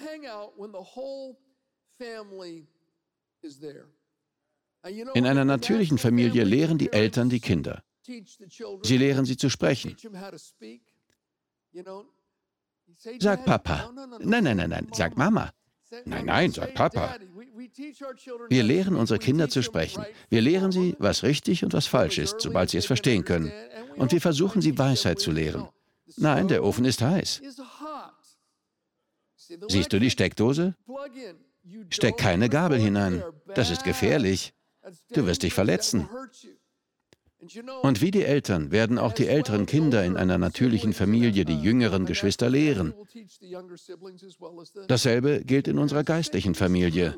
In 5.13 5.25
einer 5.25 5.45
natürlichen 5.45 5.97
Familie 5.97 6.43
lehren 6.43 6.77
die 6.77 6.91
Eltern 6.91 7.29
die 7.29 7.41
Kinder. 7.41 7.83
Sie 8.83 8.97
lehren 8.97 9.25
sie 9.25 9.38
zu 9.38 9.49
sprechen. 9.49 9.95
Sag 13.19 13.45
Papa. 13.45 13.91
Nein, 14.19 14.43
nein, 14.43 14.57
nein, 14.57 14.69
nein, 14.69 14.88
sag 14.93 15.17
Mama. 15.17 15.51
Nein, 16.05 16.25
nein, 16.25 16.51
sag 16.51 16.73
Papa. 16.73 17.17
Wir 18.49 18.63
lehren 18.63 18.95
unsere 18.95 19.19
Kinder 19.19 19.49
zu 19.49 19.63
sprechen. 19.63 20.05
Wir 20.29 20.41
lehren 20.41 20.71
sie, 20.71 20.95
was 20.99 21.23
richtig 21.23 21.63
und 21.63 21.73
was 21.73 21.88
falsch 21.88 22.17
ist, 22.17 22.41
sobald 22.41 22.69
sie 22.69 22.77
es 22.77 22.85
verstehen 22.85 23.25
können. 23.25 23.51
Und 23.95 24.11
wir 24.11 24.21
versuchen 24.21 24.61
sie 24.61 24.77
Weisheit 24.77 25.19
zu 25.19 25.31
lehren. 25.31 25.67
Nein, 26.17 26.47
der 26.47 26.63
Ofen 26.63 26.85
ist 26.85 27.01
heiß. 27.01 27.41
Siehst 29.67 29.93
du 29.93 29.99
die 29.99 30.09
Steckdose? 30.11 30.75
Steck 31.89 32.17
keine 32.17 32.49
Gabel 32.49 32.79
hinein. 32.79 33.23
Das 33.55 33.69
ist 33.69 33.83
gefährlich. 33.83 34.53
Du 35.09 35.25
wirst 35.25 35.43
dich 35.43 35.53
verletzen. 35.53 36.09
Und 37.81 38.01
wie 38.01 38.12
die 38.12 38.24
Eltern 38.24 38.72
werden 38.72 38.98
auch 38.98 39.13
die 39.13 39.27
älteren 39.27 39.65
Kinder 39.65 40.03
in 40.03 40.17
einer 40.17 40.38
natürlichen 40.38 40.93
Familie 40.93 41.46
die 41.46 41.60
jüngeren 41.60 42.05
Geschwister 42.05 42.50
lehren. 42.50 42.93
Dasselbe 44.88 45.43
gilt 45.46 45.67
in 45.67 45.77
unserer 45.77 46.03
geistlichen 46.03 46.53
Familie. 46.53 47.17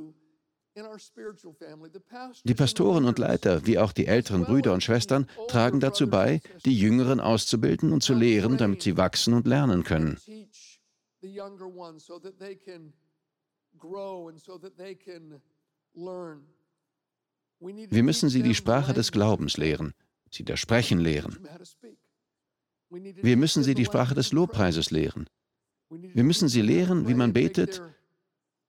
Die 2.45 2.53
Pastoren 2.53 3.05
und 3.05 3.19
Leiter, 3.19 3.65
wie 3.65 3.77
auch 3.77 3.91
die 3.91 4.05
älteren 4.07 4.45
Brüder 4.45 4.73
und 4.73 4.83
Schwestern, 4.83 5.27
tragen 5.47 5.79
dazu 5.79 6.09
bei, 6.09 6.41
die 6.65 6.77
Jüngeren 6.77 7.19
auszubilden 7.19 7.91
und 7.91 8.03
zu 8.03 8.13
lehren, 8.13 8.57
damit 8.57 8.81
sie 8.81 8.95
wachsen 8.95 9.33
und 9.33 9.47
lernen 9.47 9.83
können. 9.83 10.17
Wir 17.61 18.03
müssen 18.03 18.29
sie 18.29 18.43
die 18.43 18.55
Sprache 18.55 18.93
des 18.93 19.11
Glaubens 19.11 19.57
lehren, 19.57 19.93
sie 20.31 20.43
das 20.43 20.59
Sprechen 20.59 20.99
lehren. 20.99 21.39
Wir 22.89 23.37
müssen 23.37 23.63
sie 23.63 23.73
die 23.73 23.85
Sprache 23.85 24.15
des 24.15 24.31
Lobpreises 24.31 24.91
lehren. 24.91 25.29
Wir 25.89 26.23
müssen 26.23 26.47
sie 26.47 26.61
lehren, 26.61 27.07
wie 27.07 27.13
man 27.13 27.33
betet 27.33 27.81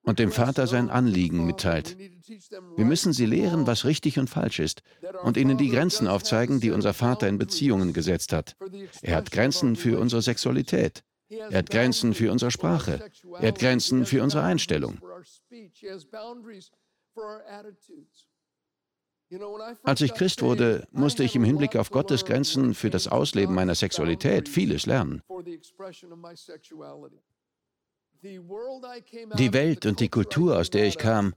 und 0.03 0.19
dem 0.19 0.33
Vater 0.33 0.67
sein 0.67 0.91
Anliegen 0.91 1.47
mitteilt. 1.47 1.97
Wir 2.77 2.85
müssen 2.85 3.13
sie 3.13 3.27
lehren, 3.27 3.67
was 3.67 3.85
richtig 3.85 4.19
und 4.19 4.29
falsch 4.29 4.59
ist 4.59 4.83
und 5.23 5.37
ihnen 5.37 5.57
die 5.57 5.71
Grenzen 5.71 6.09
aufzeigen, 6.09 6.61
die 6.61 6.71
unser 6.71 6.95
Vater 6.95 7.29
in 7.29 7.39
Beziehungen 7.39 7.93
gesetzt 7.93 8.33
hat. 8.33 8.57
Er 9.03 9.17
hat 9.17 9.31
Grenzen 9.31 9.77
für 9.77 9.99
unsere 9.99 10.23
Sexualität. 10.23 11.05
Er 11.29 11.59
hat 11.59 11.71
Grenzen 11.71 12.15
für 12.15 12.31
unsere 12.31 12.51
Sprache. 12.51 13.11
Er 13.41 13.49
hat 13.49 13.59
Grenzen 13.59 14.05
für 14.05 14.23
unsere 14.23 14.43
Einstellung. 14.43 14.99
Als 19.83 20.01
ich 20.01 20.15
Christ 20.15 20.43
wurde, 20.43 20.87
musste 20.91 21.25
ich 21.25 21.35
im 21.37 21.45
Hinblick 21.45 21.77
auf 21.77 21.91
Gottes 21.91 22.25
Grenzen 22.25 22.75
für 22.75 22.91
das 22.91 23.09
Ausleben 23.09 23.55
meiner 23.55 23.75
Sexualität 23.75 24.49
vieles 24.49 24.87
lernen. 24.87 25.23
Die 28.23 29.53
Welt 29.53 29.87
und 29.87 30.01
die 30.01 30.09
Kultur, 30.09 30.59
aus 30.59 30.71
der 30.71 30.87
ich 30.87 30.99
kam, 30.99 31.35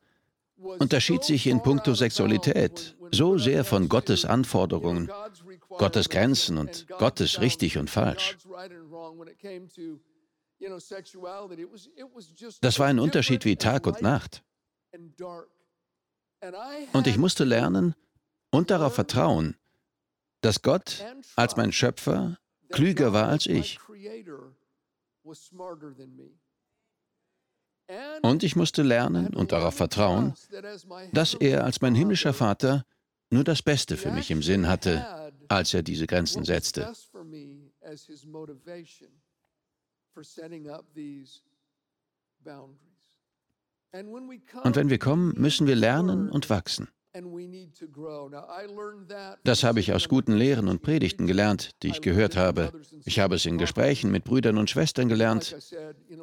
unterschied 0.57 1.23
sich 1.23 1.47
in 1.47 1.61
puncto 1.61 1.93
Sexualität 1.93 2.95
so 3.11 3.37
sehr 3.37 3.63
von 3.63 3.89
Gottes 3.89 4.25
Anforderungen, 4.25 5.11
Gottes 5.69 6.09
Grenzen 6.09 6.57
und 6.57 6.87
Gottes 6.87 7.41
richtig 7.41 7.77
und 7.77 7.89
falsch. 7.89 8.37
Das 12.61 12.79
war 12.79 12.87
ein 12.87 12.99
Unterschied 12.99 13.45
wie 13.45 13.55
Tag 13.55 13.87
und 13.87 14.01
Nacht. 14.01 14.43
Und 16.93 17.07
ich 17.07 17.17
musste 17.17 17.43
lernen 17.43 17.95
und 18.51 18.69
darauf 18.69 18.95
vertrauen, 18.95 19.55
dass 20.41 20.61
Gott 20.61 21.03
als 21.35 21.55
mein 21.55 21.71
Schöpfer 21.71 22.37
klüger 22.69 23.13
war 23.13 23.27
als 23.27 23.45
ich. 23.45 23.79
Und 28.21 28.43
ich 28.43 28.55
musste 28.55 28.81
lernen 28.81 29.33
und 29.33 29.51
darauf 29.51 29.75
vertrauen, 29.75 30.33
dass 31.13 31.33
er 31.33 31.63
als 31.63 31.81
mein 31.81 31.95
himmlischer 31.95 32.33
Vater 32.33 32.85
nur 33.29 33.43
das 33.43 33.61
Beste 33.61 33.97
für 33.97 34.11
mich 34.11 34.31
im 34.31 34.41
Sinn 34.43 34.67
hatte, 34.67 35.33
als 35.47 35.73
er 35.73 35.83
diese 35.83 36.07
Grenzen 36.07 36.45
setzte. 36.45 36.93
Und 44.63 44.75
wenn 44.75 44.89
wir 44.89 44.99
kommen, 44.99 45.33
müssen 45.37 45.67
wir 45.67 45.75
lernen 45.75 46.29
und 46.29 46.49
wachsen. 46.49 46.89
Das 49.43 49.63
habe 49.63 49.79
ich 49.79 49.93
aus 49.93 50.09
guten 50.09 50.33
Lehren 50.33 50.67
und 50.67 50.81
Predigten 50.81 51.27
gelernt, 51.27 51.71
die 51.81 51.87
ich 51.87 52.01
gehört 52.01 52.35
habe. 52.35 52.73
Ich 53.05 53.19
habe 53.19 53.35
es 53.35 53.45
in 53.45 53.57
Gesprächen 53.57 54.11
mit 54.11 54.25
Brüdern 54.25 54.57
und 54.57 54.69
Schwestern 54.69 55.07
gelernt. 55.07 55.55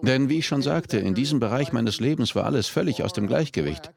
Denn 0.02 0.28
wie 0.28 0.38
ich 0.38 0.46
schon 0.46 0.60
sagte, 0.60 0.98
in 0.98 1.14
diesem 1.14 1.40
Bereich 1.40 1.72
meines 1.72 1.98
Lebens 1.98 2.34
war 2.34 2.44
alles 2.44 2.68
völlig 2.68 3.02
aus 3.02 3.14
dem 3.14 3.26
Gleichgewicht. 3.26 3.90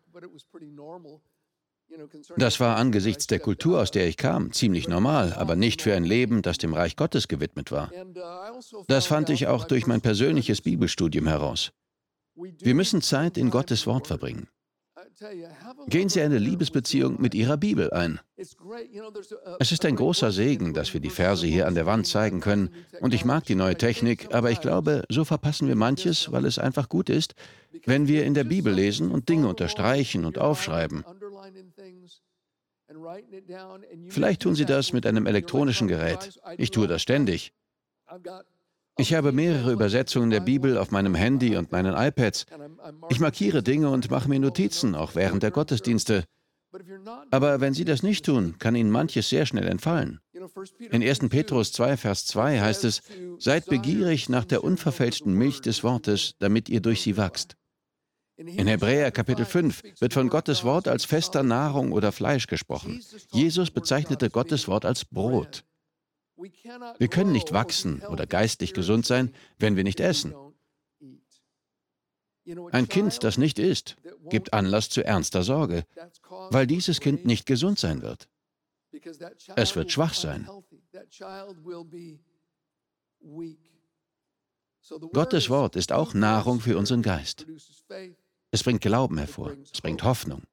Das 2.38 2.60
war 2.60 2.77
angesichts 2.77 3.27
der 3.27 3.39
Kultur, 3.39 3.82
aus 3.82 3.91
der 3.91 4.08
ich 4.08 4.17
kam, 4.17 4.51
ziemlich 4.51 4.88
normal, 4.88 5.34
aber 5.34 5.55
nicht 5.55 5.82
für 5.82 5.94
ein 5.96 6.03
Leben, 6.03 6.41
das 6.41 6.58
dem 6.58 6.74
Reich 6.74 6.96
Gottes 6.96 7.27
gewidmet 7.27 7.72
war. 7.72 7.91
Das 8.88 9.05
fand 9.05 9.29
ich 9.29 9.48
auch 9.48 9.65
durch 9.65 9.88
mein 9.88 10.01
persönliches 10.01 10.62
Bibelstudium 10.62 11.27
heraus. 11.27 11.72
Wir 12.36 12.75
müssen 12.75 13.01
Zeit 13.01 13.38
in 13.38 13.50
Gottes 13.50 13.88
Wort 13.88 14.08
verbringen. 14.08 14.48
Gehen 15.88 16.10
Sie 16.10 16.22
eine 16.22 16.38
Liebesbeziehung 16.38 17.22
mit 17.22 17.34
Ihrer 17.34 17.56
Bibel 17.56 17.92
ein. 17.92 18.20
Es 18.38 19.72
ist 19.72 19.86
ein 19.86 19.96
großer 19.96 20.32
Segen, 20.32 20.74
dass 20.74 20.94
wir 20.94 21.00
die 21.00 21.10
Verse 21.10 21.46
hier 21.46 21.68
an 21.68 21.75
der 21.75 21.86
Wand 21.86 22.08
zeigen 22.08 22.42
können. 22.42 22.70
Und 23.00 23.13
ich 23.13 23.24
mag 23.24 23.46
die 23.46 23.56
neue 23.56 23.77
Technik, 23.77 24.34
aber 24.34 24.51
ich 24.51 24.60
glaube, 24.60 25.04
so 25.10 25.24
verpassen 25.24 25.68
wir 25.70 25.75
manches, 25.75 26.32
weil 26.32 26.46
es 26.46 26.60
einfach 26.60 26.89
gut 26.89 27.10
ist, 27.10 27.34
wenn 27.86 28.08
wir 28.08 28.25
in 28.25 28.34
der 28.34 28.44
Bibel 28.44 28.74
lesen 28.74 29.12
und 29.12 29.30
Dinge 29.30 29.48
unterstreichen 29.48 30.25
und 30.25 30.38
aufschreiben. 30.38 31.06
Vielleicht 34.10 34.42
tun 34.42 34.56
Sie 34.56 34.65
das 34.65 34.92
mit 34.92 35.06
einem 35.06 35.27
elektronischen 35.27 35.88
Gerät. 35.88 36.39
Ich 36.58 36.72
tue 36.72 36.88
das 36.88 37.01
ständig. 37.01 37.54
Ich 38.98 39.14
habe 39.14 39.32
mehrere 39.34 39.74
Übersetzungen 39.74 40.30
der 40.30 40.40
Bibel 40.40 40.78
auf 40.78 40.92
meinem 40.92 41.16
Handy 41.16 41.58
und 41.58 41.72
meinen 41.72 41.96
iPads. 41.96 42.46
Ich 43.10 43.20
markiere 43.20 43.62
Dinge 43.62 43.90
und 43.90 44.10
mache 44.10 44.30
mir 44.30 44.40
Notizen, 44.40 44.96
auch 44.96 45.16
während 45.16 45.44
der 45.44 45.52
Gottesdienste. 45.52 46.24
Aber 47.32 47.62
wenn 47.62 47.74
Sie 47.74 47.86
das 47.86 48.04
nicht 48.04 48.25
tun, 48.25 48.56
kann 48.60 48.75
Ihnen 48.75 48.92
manches 48.92 49.30
sehr 49.30 49.46
schnell 49.46 49.68
entfallen. 49.68 50.20
In 50.92 51.04
1. 51.04 51.20
Petrus 51.30 51.72
2, 51.74 51.98
Vers 51.98 52.25
2 52.25 52.60
heißt 52.60 52.84
es, 52.86 53.02
Seid 53.40 53.66
begierig 53.66 54.30
nach 54.30 54.46
der 54.46 54.64
unverfälschten 54.64 55.34
Milch 55.34 55.62
des 55.62 55.84
Wortes, 55.84 56.36
damit 56.40 56.70
ihr 56.70 56.82
durch 56.82 57.02
sie 57.02 57.18
wachst. 57.18 57.56
In 58.38 58.68
Hebräer 58.68 59.12
Kapitel 59.12 59.46
5 59.46 59.82
wird 60.00 60.14
von 60.14 60.28
Gottes 60.30 60.66
Wort 60.66 60.90
als 60.90 61.06
fester 61.06 61.44
Nahrung 61.44 61.94
oder 61.94 62.12
Fleisch 62.12 62.48
gesprochen. 62.48 63.02
Jesus 63.32 63.72
bezeichnete 63.72 64.30
Gottes 64.30 64.68
Wort 64.68 64.84
als 64.84 65.06
Brot. 65.06 65.64
Wir 66.36 67.08
können 67.08 67.32
nicht 67.32 67.54
wachsen 67.54 68.01
oder 68.01 68.25
geistig 68.27 68.74
gesund 68.74 69.06
sein, 69.06 69.34
wenn 69.58 69.75
wir 69.75 69.84
nicht 69.84 70.00
essen. 70.00 70.36
Ein 72.72 72.88
Kind, 72.88 73.24
das 73.24 73.38
nicht 73.38 73.58
isst, 73.58 73.96
gibt 74.30 74.54
Anlass 74.54 74.89
zu 74.89 75.04
ernster 75.04 75.44
Sorge, 75.44 75.86
weil 76.51 76.68
dieses 76.68 77.00
Kind 77.00 77.25
nicht 77.25 77.46
gesund 77.46 77.80
sein 77.80 78.01
wird. 78.01 78.30
Es 79.56 79.75
wird 79.75 79.92
schwach 79.92 80.13
sein. 80.13 80.48
Gottes 85.13 85.50
Wort 85.50 85.76
ist 85.76 85.91
auch 85.91 86.13
Nahrung 86.13 86.60
für 86.60 86.78
unseren 86.78 87.02
Geist. 87.02 87.48
Es 88.52 88.63
bringt 88.63 88.82
Glauben 88.82 89.17
hervor, 89.17 89.56
es 89.71 89.82
bringt 89.82 90.04
Hoffnung. 90.04 90.43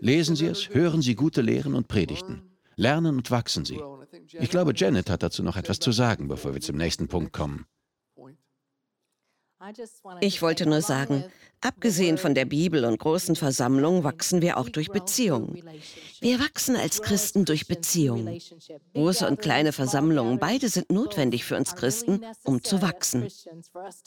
Lesen 0.00 0.36
Sie 0.36 0.46
es, 0.46 0.68
hören 0.68 1.00
Sie 1.00 1.14
gute 1.14 1.40
Lehren 1.40 1.74
und 1.74 1.88
Predigten. 1.88 2.51
Lernen 2.76 3.16
und 3.16 3.30
wachsen 3.30 3.64
Sie. 3.64 3.80
Ich 4.32 4.50
glaube, 4.50 4.72
Janet 4.74 5.10
hat 5.10 5.22
dazu 5.22 5.42
noch 5.42 5.56
etwas 5.56 5.78
zu 5.78 5.92
sagen, 5.92 6.28
bevor 6.28 6.54
wir 6.54 6.60
zum 6.60 6.76
nächsten 6.76 7.08
Punkt 7.08 7.32
kommen. 7.32 7.66
Ich 10.20 10.42
wollte 10.42 10.66
nur 10.66 10.82
sagen, 10.82 11.24
abgesehen 11.60 12.18
von 12.18 12.34
der 12.34 12.44
Bibel 12.44 12.84
und 12.84 12.98
großen 12.98 13.36
Versammlungen 13.36 14.02
wachsen 14.02 14.42
wir 14.42 14.56
auch 14.56 14.68
durch 14.68 14.90
Beziehungen. 14.90 15.62
Wir 16.20 16.40
wachsen 16.40 16.74
als 16.74 17.02
Christen 17.02 17.44
durch 17.44 17.68
Beziehungen. 17.68 18.40
Große 18.94 19.26
und 19.26 19.40
kleine 19.40 19.72
Versammlungen, 19.72 20.38
beide 20.38 20.68
sind 20.68 20.90
notwendig 20.90 21.44
für 21.44 21.56
uns 21.56 21.76
Christen, 21.76 22.24
um 22.42 22.64
zu 22.64 22.82
wachsen. 22.82 23.28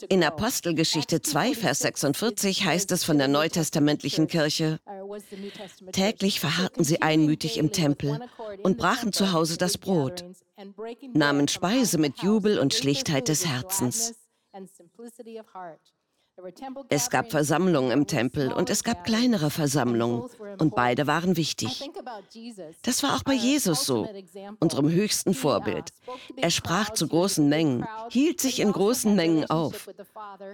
In 0.08 0.22
Apostelgeschichte 0.22 1.22
2, 1.22 1.54
Vers 1.54 1.78
46 1.80 2.64
heißt 2.64 2.92
es 2.92 3.04
von 3.04 3.16
der 3.16 3.28
neutestamentlichen 3.28 4.26
Kirche, 4.26 4.78
täglich 5.92 6.40
verharrten 6.40 6.84
sie 6.84 7.00
einmütig 7.00 7.56
im 7.56 7.72
Tempel 7.72 8.20
und 8.62 8.76
brachen 8.76 9.12
zu 9.12 9.32
Hause 9.32 9.56
das 9.56 9.78
Brot, 9.78 10.24
nahmen 11.14 11.48
Speise 11.48 11.98
mit 11.98 12.18
Jubel 12.18 12.58
und 12.58 12.74
Schlichtheit 12.74 13.28
des 13.28 13.46
Herzens. 13.46 14.14
Es 16.90 17.08
gab 17.08 17.30
Versammlungen 17.30 17.90
im 17.92 18.06
Tempel 18.06 18.52
und 18.52 18.68
es 18.68 18.84
gab 18.84 19.04
kleinere 19.04 19.50
Versammlungen 19.50 20.28
und 20.58 20.74
beide 20.74 21.06
waren 21.06 21.36
wichtig. 21.36 21.90
Das 22.82 23.02
war 23.02 23.16
auch 23.16 23.22
bei 23.22 23.32
Jesus 23.32 23.86
so, 23.86 24.06
unserem 24.60 24.90
höchsten 24.90 25.32
Vorbild. 25.32 25.92
Er 26.36 26.50
sprach 26.50 26.90
zu 26.90 27.08
großen 27.08 27.48
Mengen, 27.48 27.86
hielt 28.10 28.40
sich 28.40 28.60
in 28.60 28.70
großen 28.70 29.16
Mengen 29.16 29.48
auf, 29.48 29.88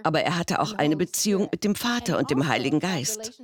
aber 0.03 0.21
er 0.21 0.37
hatte 0.37 0.61
auch 0.61 0.73
eine 0.73 0.95
Beziehung 0.95 1.49
mit 1.51 1.65
dem 1.65 1.75
Vater 1.75 2.17
und 2.17 2.31
dem 2.31 2.47
Heiligen 2.47 2.79
Geist. 2.79 3.41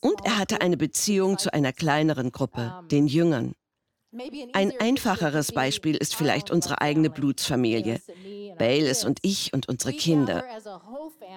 Und 0.00 0.24
er 0.24 0.36
hatte 0.36 0.60
eine 0.60 0.76
Beziehung 0.76 1.38
zu 1.38 1.52
einer 1.54 1.72
kleineren 1.72 2.32
Gruppe, 2.32 2.82
den 2.90 3.06
Jüngern. 3.06 3.54
Ein 4.54 4.72
einfacheres 4.80 5.52
Beispiel 5.52 5.94
ist 5.96 6.14
vielleicht 6.14 6.50
unsere 6.50 6.80
eigene 6.80 7.10
Blutsfamilie. 7.10 8.00
Bayless 8.56 9.04
und 9.04 9.18
ich 9.22 9.52
und 9.52 9.68
unsere 9.68 9.92
Kinder. 9.92 10.44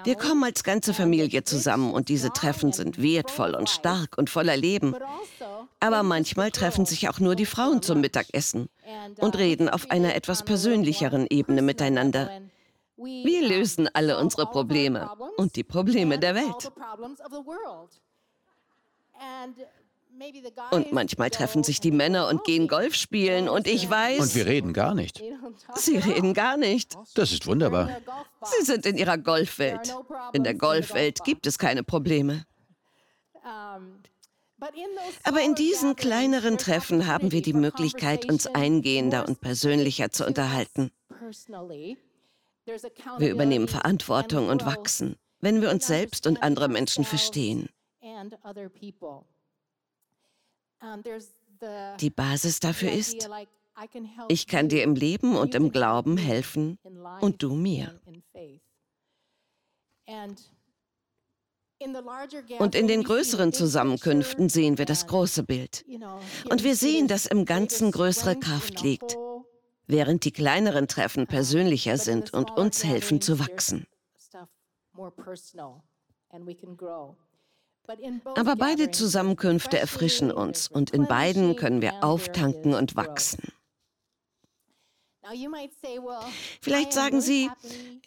Wir 0.06 0.16
kommen 0.16 0.44
als 0.44 0.64
ganze 0.64 0.94
Familie 0.94 1.44
zusammen 1.44 1.94
und 1.94 2.08
diese 2.08 2.32
Treffen 2.32 2.72
sind 2.72 3.02
wertvoll 3.02 3.56
und 3.56 3.70
stark 3.70 4.18
und 4.18 4.30
voller 4.30 4.56
Leben. 4.56 4.96
Aber 5.80 6.04
manchmal 6.04 6.52
treffen 6.52 6.86
sich 6.86 7.10
auch 7.10 7.20
nur 7.20 7.36
die 7.36 7.46
Frauen 7.46 7.82
zum 7.82 8.00
Mittagessen 8.00 8.70
und 9.18 9.38
reden 9.38 9.70
auf 9.70 9.92
einer 9.92 10.16
etwas 10.16 10.44
persönlicheren 10.44 11.28
Ebene 11.30 11.62
miteinander. 11.62 12.42
Wir 12.96 13.48
lösen 13.48 13.90
alle 13.94 14.18
unsere 14.18 14.46
Probleme 14.46 15.10
und 15.38 15.56
die 15.56 15.64
Probleme 15.64 16.20
der 16.20 16.36
Welt. 16.36 16.72
Und 20.71 20.91
manchmal 20.91 21.30
treffen 21.30 21.63
sich 21.63 21.80
die 21.80 21.91
Männer 21.91 22.28
und 22.28 22.43
gehen 22.43 22.67
Golf 22.67 22.95
spielen 22.95 23.50
und 23.50 23.67
ich 23.67 23.89
weiß. 23.89 24.19
Und 24.19 24.36
wir 24.36 24.45
reden 24.45 24.74
gar 24.74 24.93
nicht. 24.93 25.21
Sie 25.76 25.97
reden 25.97 26.34
gar 26.34 26.58
nicht. 26.58 26.95
Das 27.15 27.32
ist 27.32 27.47
wunderbar. 27.47 27.89
Sie 28.43 28.65
sind 28.65 28.86
in 28.86 28.97
ihrer 28.97 29.17
Golfwelt. 29.17 29.95
In 30.34 30.43
der 30.43 30.54
Golfwelt 30.54 31.24
gibt 31.24 31.47
es 31.47 31.58
keine 31.58 31.84
Probleme. 31.84 32.45
Aber 35.24 35.41
in 35.43 35.56
diesen 35.56 35.95
kleineren 35.95 36.58
Treffen 36.58 37.08
haben 37.08 37.32
wir 37.32 37.41
die 37.41 37.54
Möglichkeit, 37.54 38.30
uns 38.30 38.45
eingehender 38.47 39.28
und 39.28 39.41
persönlicher 39.41 40.12
zu 40.12 40.26
unterhalten. 40.26 40.91
Wir 43.17 43.32
übernehmen 43.32 43.67
Verantwortung 43.67 44.50
und 44.50 44.65
wachsen, 44.65 45.15
wenn 45.39 45.62
wir 45.62 45.71
uns 45.71 45.88
selbst 45.88 46.28
und 46.28 46.43
andere 46.43 46.67
Menschen 46.67 47.06
verstehen. 47.06 47.69
Die 52.00 52.10
Basis 52.10 52.60
dafür 52.60 52.91
ist, 52.91 53.30
ich 54.30 54.48
kann 54.48 54.70
dir 54.70 54.84
im 54.84 54.96
Leben 54.96 55.36
und 55.36 55.56
im 55.56 55.72
Glauben 55.72 56.17
helfen 56.17 56.80
und 57.22 57.44
du 57.44 57.54
mir. 57.54 58.00
Und 62.60 62.76
in 62.76 62.88
den 62.88 63.04
größeren 63.04 63.54
Zusammenkünften 63.54 64.50
sehen 64.50 64.78
wir 64.78 64.86
das 64.86 65.08
große 65.08 65.44
Bild. 65.44 65.84
Und 66.50 66.63
wir 66.63 66.76
sehen, 66.76 67.08
dass 67.08 67.26
im 67.26 67.46
Ganzen 67.46 67.91
größere 67.91 68.38
Kraft 68.39 68.82
liegt, 68.82 69.17
während 69.88 70.26
die 70.26 70.32
kleineren 70.32 70.88
Treffen 70.88 71.28
persönlicher 71.28 71.98
sind 71.98 72.34
und 72.34 72.52
uns 72.52 72.84
helfen 72.84 73.20
zu 73.22 73.39
wachsen. 73.39 73.88
Aber 78.36 78.56
beide 78.56 78.91
Zusammenkünfte 78.91 79.78
erfrischen 79.80 80.32
uns 80.32 80.67
und 80.67 80.91
in 80.91 81.08
beiden 81.08 81.56
können 81.56 81.82
wir 81.82 82.04
auftanken 82.04 82.74
und 82.74 82.96
wachsen. 82.96 83.52
Vielleicht 86.62 86.94
sagen 86.94 87.22
Sie, 87.22 87.50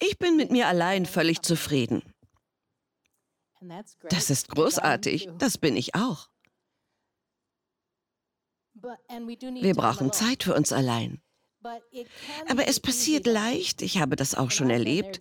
ich 0.01 0.19
bin 0.19 0.37
mit 0.37 0.51
mir 0.51 0.69
allein 0.69 1.07
völlig 1.07 1.43
zufrieden. 1.43 2.03
Das 4.11 4.31
ist 4.31 4.49
großartig, 4.49 5.29
das 5.39 5.59
bin 5.59 5.77
ich 5.77 5.95
auch. 5.95 6.29
Wir 8.75 9.75
brauchen 9.75 10.13
Zeit 10.13 10.43
für 10.43 10.55
uns 10.55 10.73
allein. 10.73 11.24
Aber 12.49 12.69
es 12.69 12.81
passiert 12.81 13.27
leicht, 13.27 13.83
ich 13.83 13.99
habe 13.99 14.17
das 14.17 14.35
auch 14.35 14.51
schon 14.51 14.71
erlebt, 14.71 15.21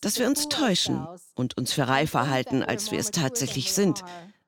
dass 0.00 0.18
wir 0.18 0.26
uns 0.26 0.48
täuschen 0.48 1.06
und 1.34 1.56
uns 1.56 1.72
für 1.72 1.88
reifer 1.88 2.28
halten, 2.28 2.62
als 2.62 2.90
wir 2.90 2.98
es 2.98 3.10
tatsächlich 3.10 3.72
sind, 3.72 4.02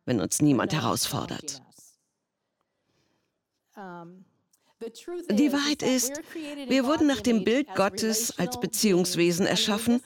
wenn 0.05 0.21
uns 0.21 0.41
niemand 0.41 0.73
herausfordert. 0.73 1.63
Die 5.31 5.53
Wahrheit 5.53 5.83
ist, 5.83 6.21
wir 6.69 6.85
wurden 6.85 7.07
nach 7.07 7.21
dem 7.21 7.45
Bild 7.45 7.75
Gottes 7.75 8.39
als 8.39 8.61
Beziehungswesen 8.61 9.47
erschaffen 9.47 10.03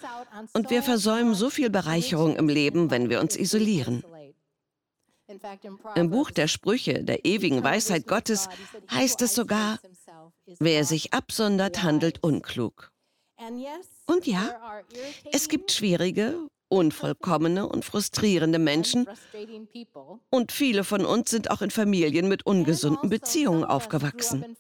und 0.53 0.71
wir 0.71 0.83
versäumen 0.83 1.35
so 1.35 1.51
viel 1.51 1.71
Bereicherung 1.71 2.37
im 2.37 2.49
Leben, 2.49 2.91
wenn 2.91 3.11
wir 3.11 3.21
uns 3.21 3.37
isolieren. 3.37 4.05
Im 5.95 6.11
Buch 6.11 6.31
der 6.31 6.49
Sprüche 6.49 7.05
der 7.05 7.25
ewigen 7.25 7.63
Weisheit 7.63 8.07
Gottes 8.07 8.49
heißt 8.91 9.21
es 9.23 9.35
sogar, 9.35 9.79
wer 10.59 10.85
sich 10.85 11.13
absondert, 11.13 11.83
handelt 11.83 12.23
unklug. 12.23 12.93
Und 14.07 14.27
ja, 14.27 14.83
es 15.33 15.49
gibt 15.49 15.71
schwierige, 15.71 16.49
unvollkommene 16.69 17.69
und 17.69 17.85
frustrierende 17.85 18.59
Menschen. 18.59 19.09
Und 20.31 20.53
viele 20.53 20.85
von 20.85 21.05
uns 21.05 21.31
sind 21.31 21.51
auch 21.51 21.63
in 21.63 21.71
Familien 21.71 22.29
mit 22.29 22.47
ungesunden 22.47 23.09
Beziehungen 23.09 23.65
aufgewachsen. 23.65 24.57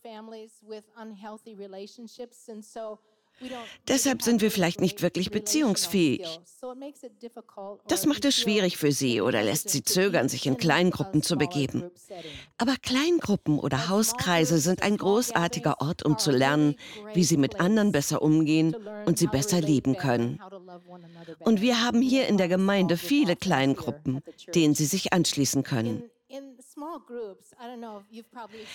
Deshalb 3.86 4.22
sind 4.22 4.42
wir 4.42 4.50
vielleicht 4.50 4.80
nicht 4.80 5.02
wirklich 5.02 5.30
beziehungsfähig. 5.30 6.40
Das 7.86 8.06
macht 8.06 8.24
es 8.24 8.36
schwierig 8.36 8.76
für 8.76 8.92
sie 8.92 9.20
oder 9.20 9.42
lässt 9.42 9.70
sie 9.70 9.82
zögern, 9.82 10.28
sich 10.28 10.46
in 10.46 10.56
Kleingruppen 10.56 11.22
zu 11.22 11.36
begeben. 11.36 11.90
Aber 12.58 12.74
Kleingruppen 12.82 13.58
oder 13.58 13.88
Hauskreise 13.88 14.58
sind 14.58 14.82
ein 14.82 14.96
großartiger 14.96 15.80
Ort, 15.80 16.04
um 16.04 16.18
zu 16.18 16.30
lernen, 16.30 16.74
wie 17.14 17.24
sie 17.24 17.36
mit 17.36 17.60
anderen 17.60 17.92
besser 17.92 18.22
umgehen 18.22 18.76
und 19.06 19.18
sie 19.18 19.28
besser 19.28 19.60
lieben 19.60 19.96
können. 19.96 20.40
Und 21.38 21.60
wir 21.60 21.82
haben 21.82 22.02
hier 22.02 22.26
in 22.26 22.38
der 22.38 22.48
Gemeinde 22.48 22.96
viele 22.96 23.36
Kleingruppen, 23.36 24.20
denen 24.54 24.74
sie 24.74 24.86
sich 24.86 25.12
anschließen 25.12 25.62
können. 25.62 26.02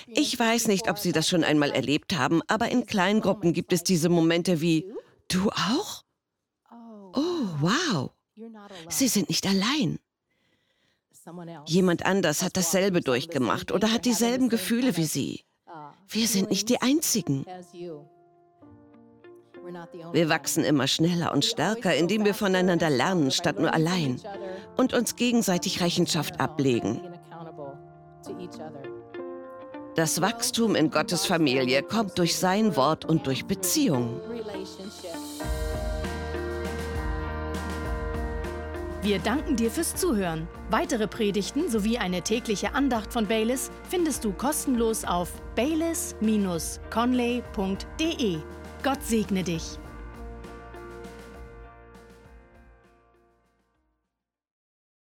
Ich 0.07 0.39
weiß 0.39 0.67
nicht, 0.67 0.89
ob 0.89 0.99
Sie 0.99 1.11
das 1.11 1.27
schon 1.27 1.43
einmal 1.43 1.71
erlebt 1.71 2.17
haben, 2.17 2.41
aber 2.47 2.69
in 2.69 2.85
Kleingruppen 2.85 3.53
gibt 3.53 3.73
es 3.73 3.83
diese 3.83 4.09
Momente 4.09 4.61
wie, 4.61 4.85
du 5.27 5.49
auch? 5.49 6.03
Oh, 6.71 7.11
oh 7.15 7.47
wow. 7.59 8.11
Sie 8.89 9.07
sind 9.07 9.29
nicht 9.29 9.45
allein. 9.45 9.99
Jemand 11.65 12.05
anders 12.05 12.43
hat 12.43 12.57
dasselbe 12.57 13.01
durchgemacht 13.01 13.71
oder 13.71 13.91
hat 13.91 14.05
dieselben 14.05 14.49
Gefühle 14.49 14.97
wie 14.97 15.05
Sie. 15.05 15.43
Uh, 15.65 15.71
Wir 16.07 16.27
sind 16.27 16.49
nicht 16.49 16.69
die 16.69 16.81
Einzigen. 16.81 17.45
Wir 20.11 20.27
wachsen 20.27 20.65
immer 20.65 20.87
schneller 20.87 21.31
und 21.31 21.45
stärker, 21.45 21.95
indem 21.95 22.25
wir 22.25 22.33
voneinander 22.33 22.89
lernen, 22.89 23.31
statt 23.31 23.59
nur 23.59 23.73
allein 23.73 24.19
und 24.75 24.93
uns 24.93 25.15
gegenseitig 25.15 25.81
Rechenschaft 25.81 26.41
ablegen. 26.41 26.99
Das 29.95 30.21
Wachstum 30.21 30.75
in 30.75 30.89
Gottes 30.89 31.25
Familie 31.25 31.83
kommt 31.83 32.17
durch 32.17 32.35
sein 32.35 32.75
Wort 32.75 33.05
und 33.05 33.27
durch 33.27 33.45
Beziehungen. 33.45 34.19
Wir 39.03 39.19
danken 39.19 39.55
dir 39.57 39.69
fürs 39.69 39.95
Zuhören. 39.95 40.47
Weitere 40.69 41.07
Predigten 41.07 41.69
sowie 41.69 41.97
eine 41.97 42.21
tägliche 42.21 42.73
Andacht 42.73 43.11
von 43.11 43.27
Baylis 43.27 43.69
findest 43.89 44.23
du 44.23 44.31
kostenlos 44.31 45.03
auf 45.03 45.29
baylis-conley.de. 45.55 48.37
Gott 48.81 49.03
segne 49.03 49.43
dich. 49.43 49.77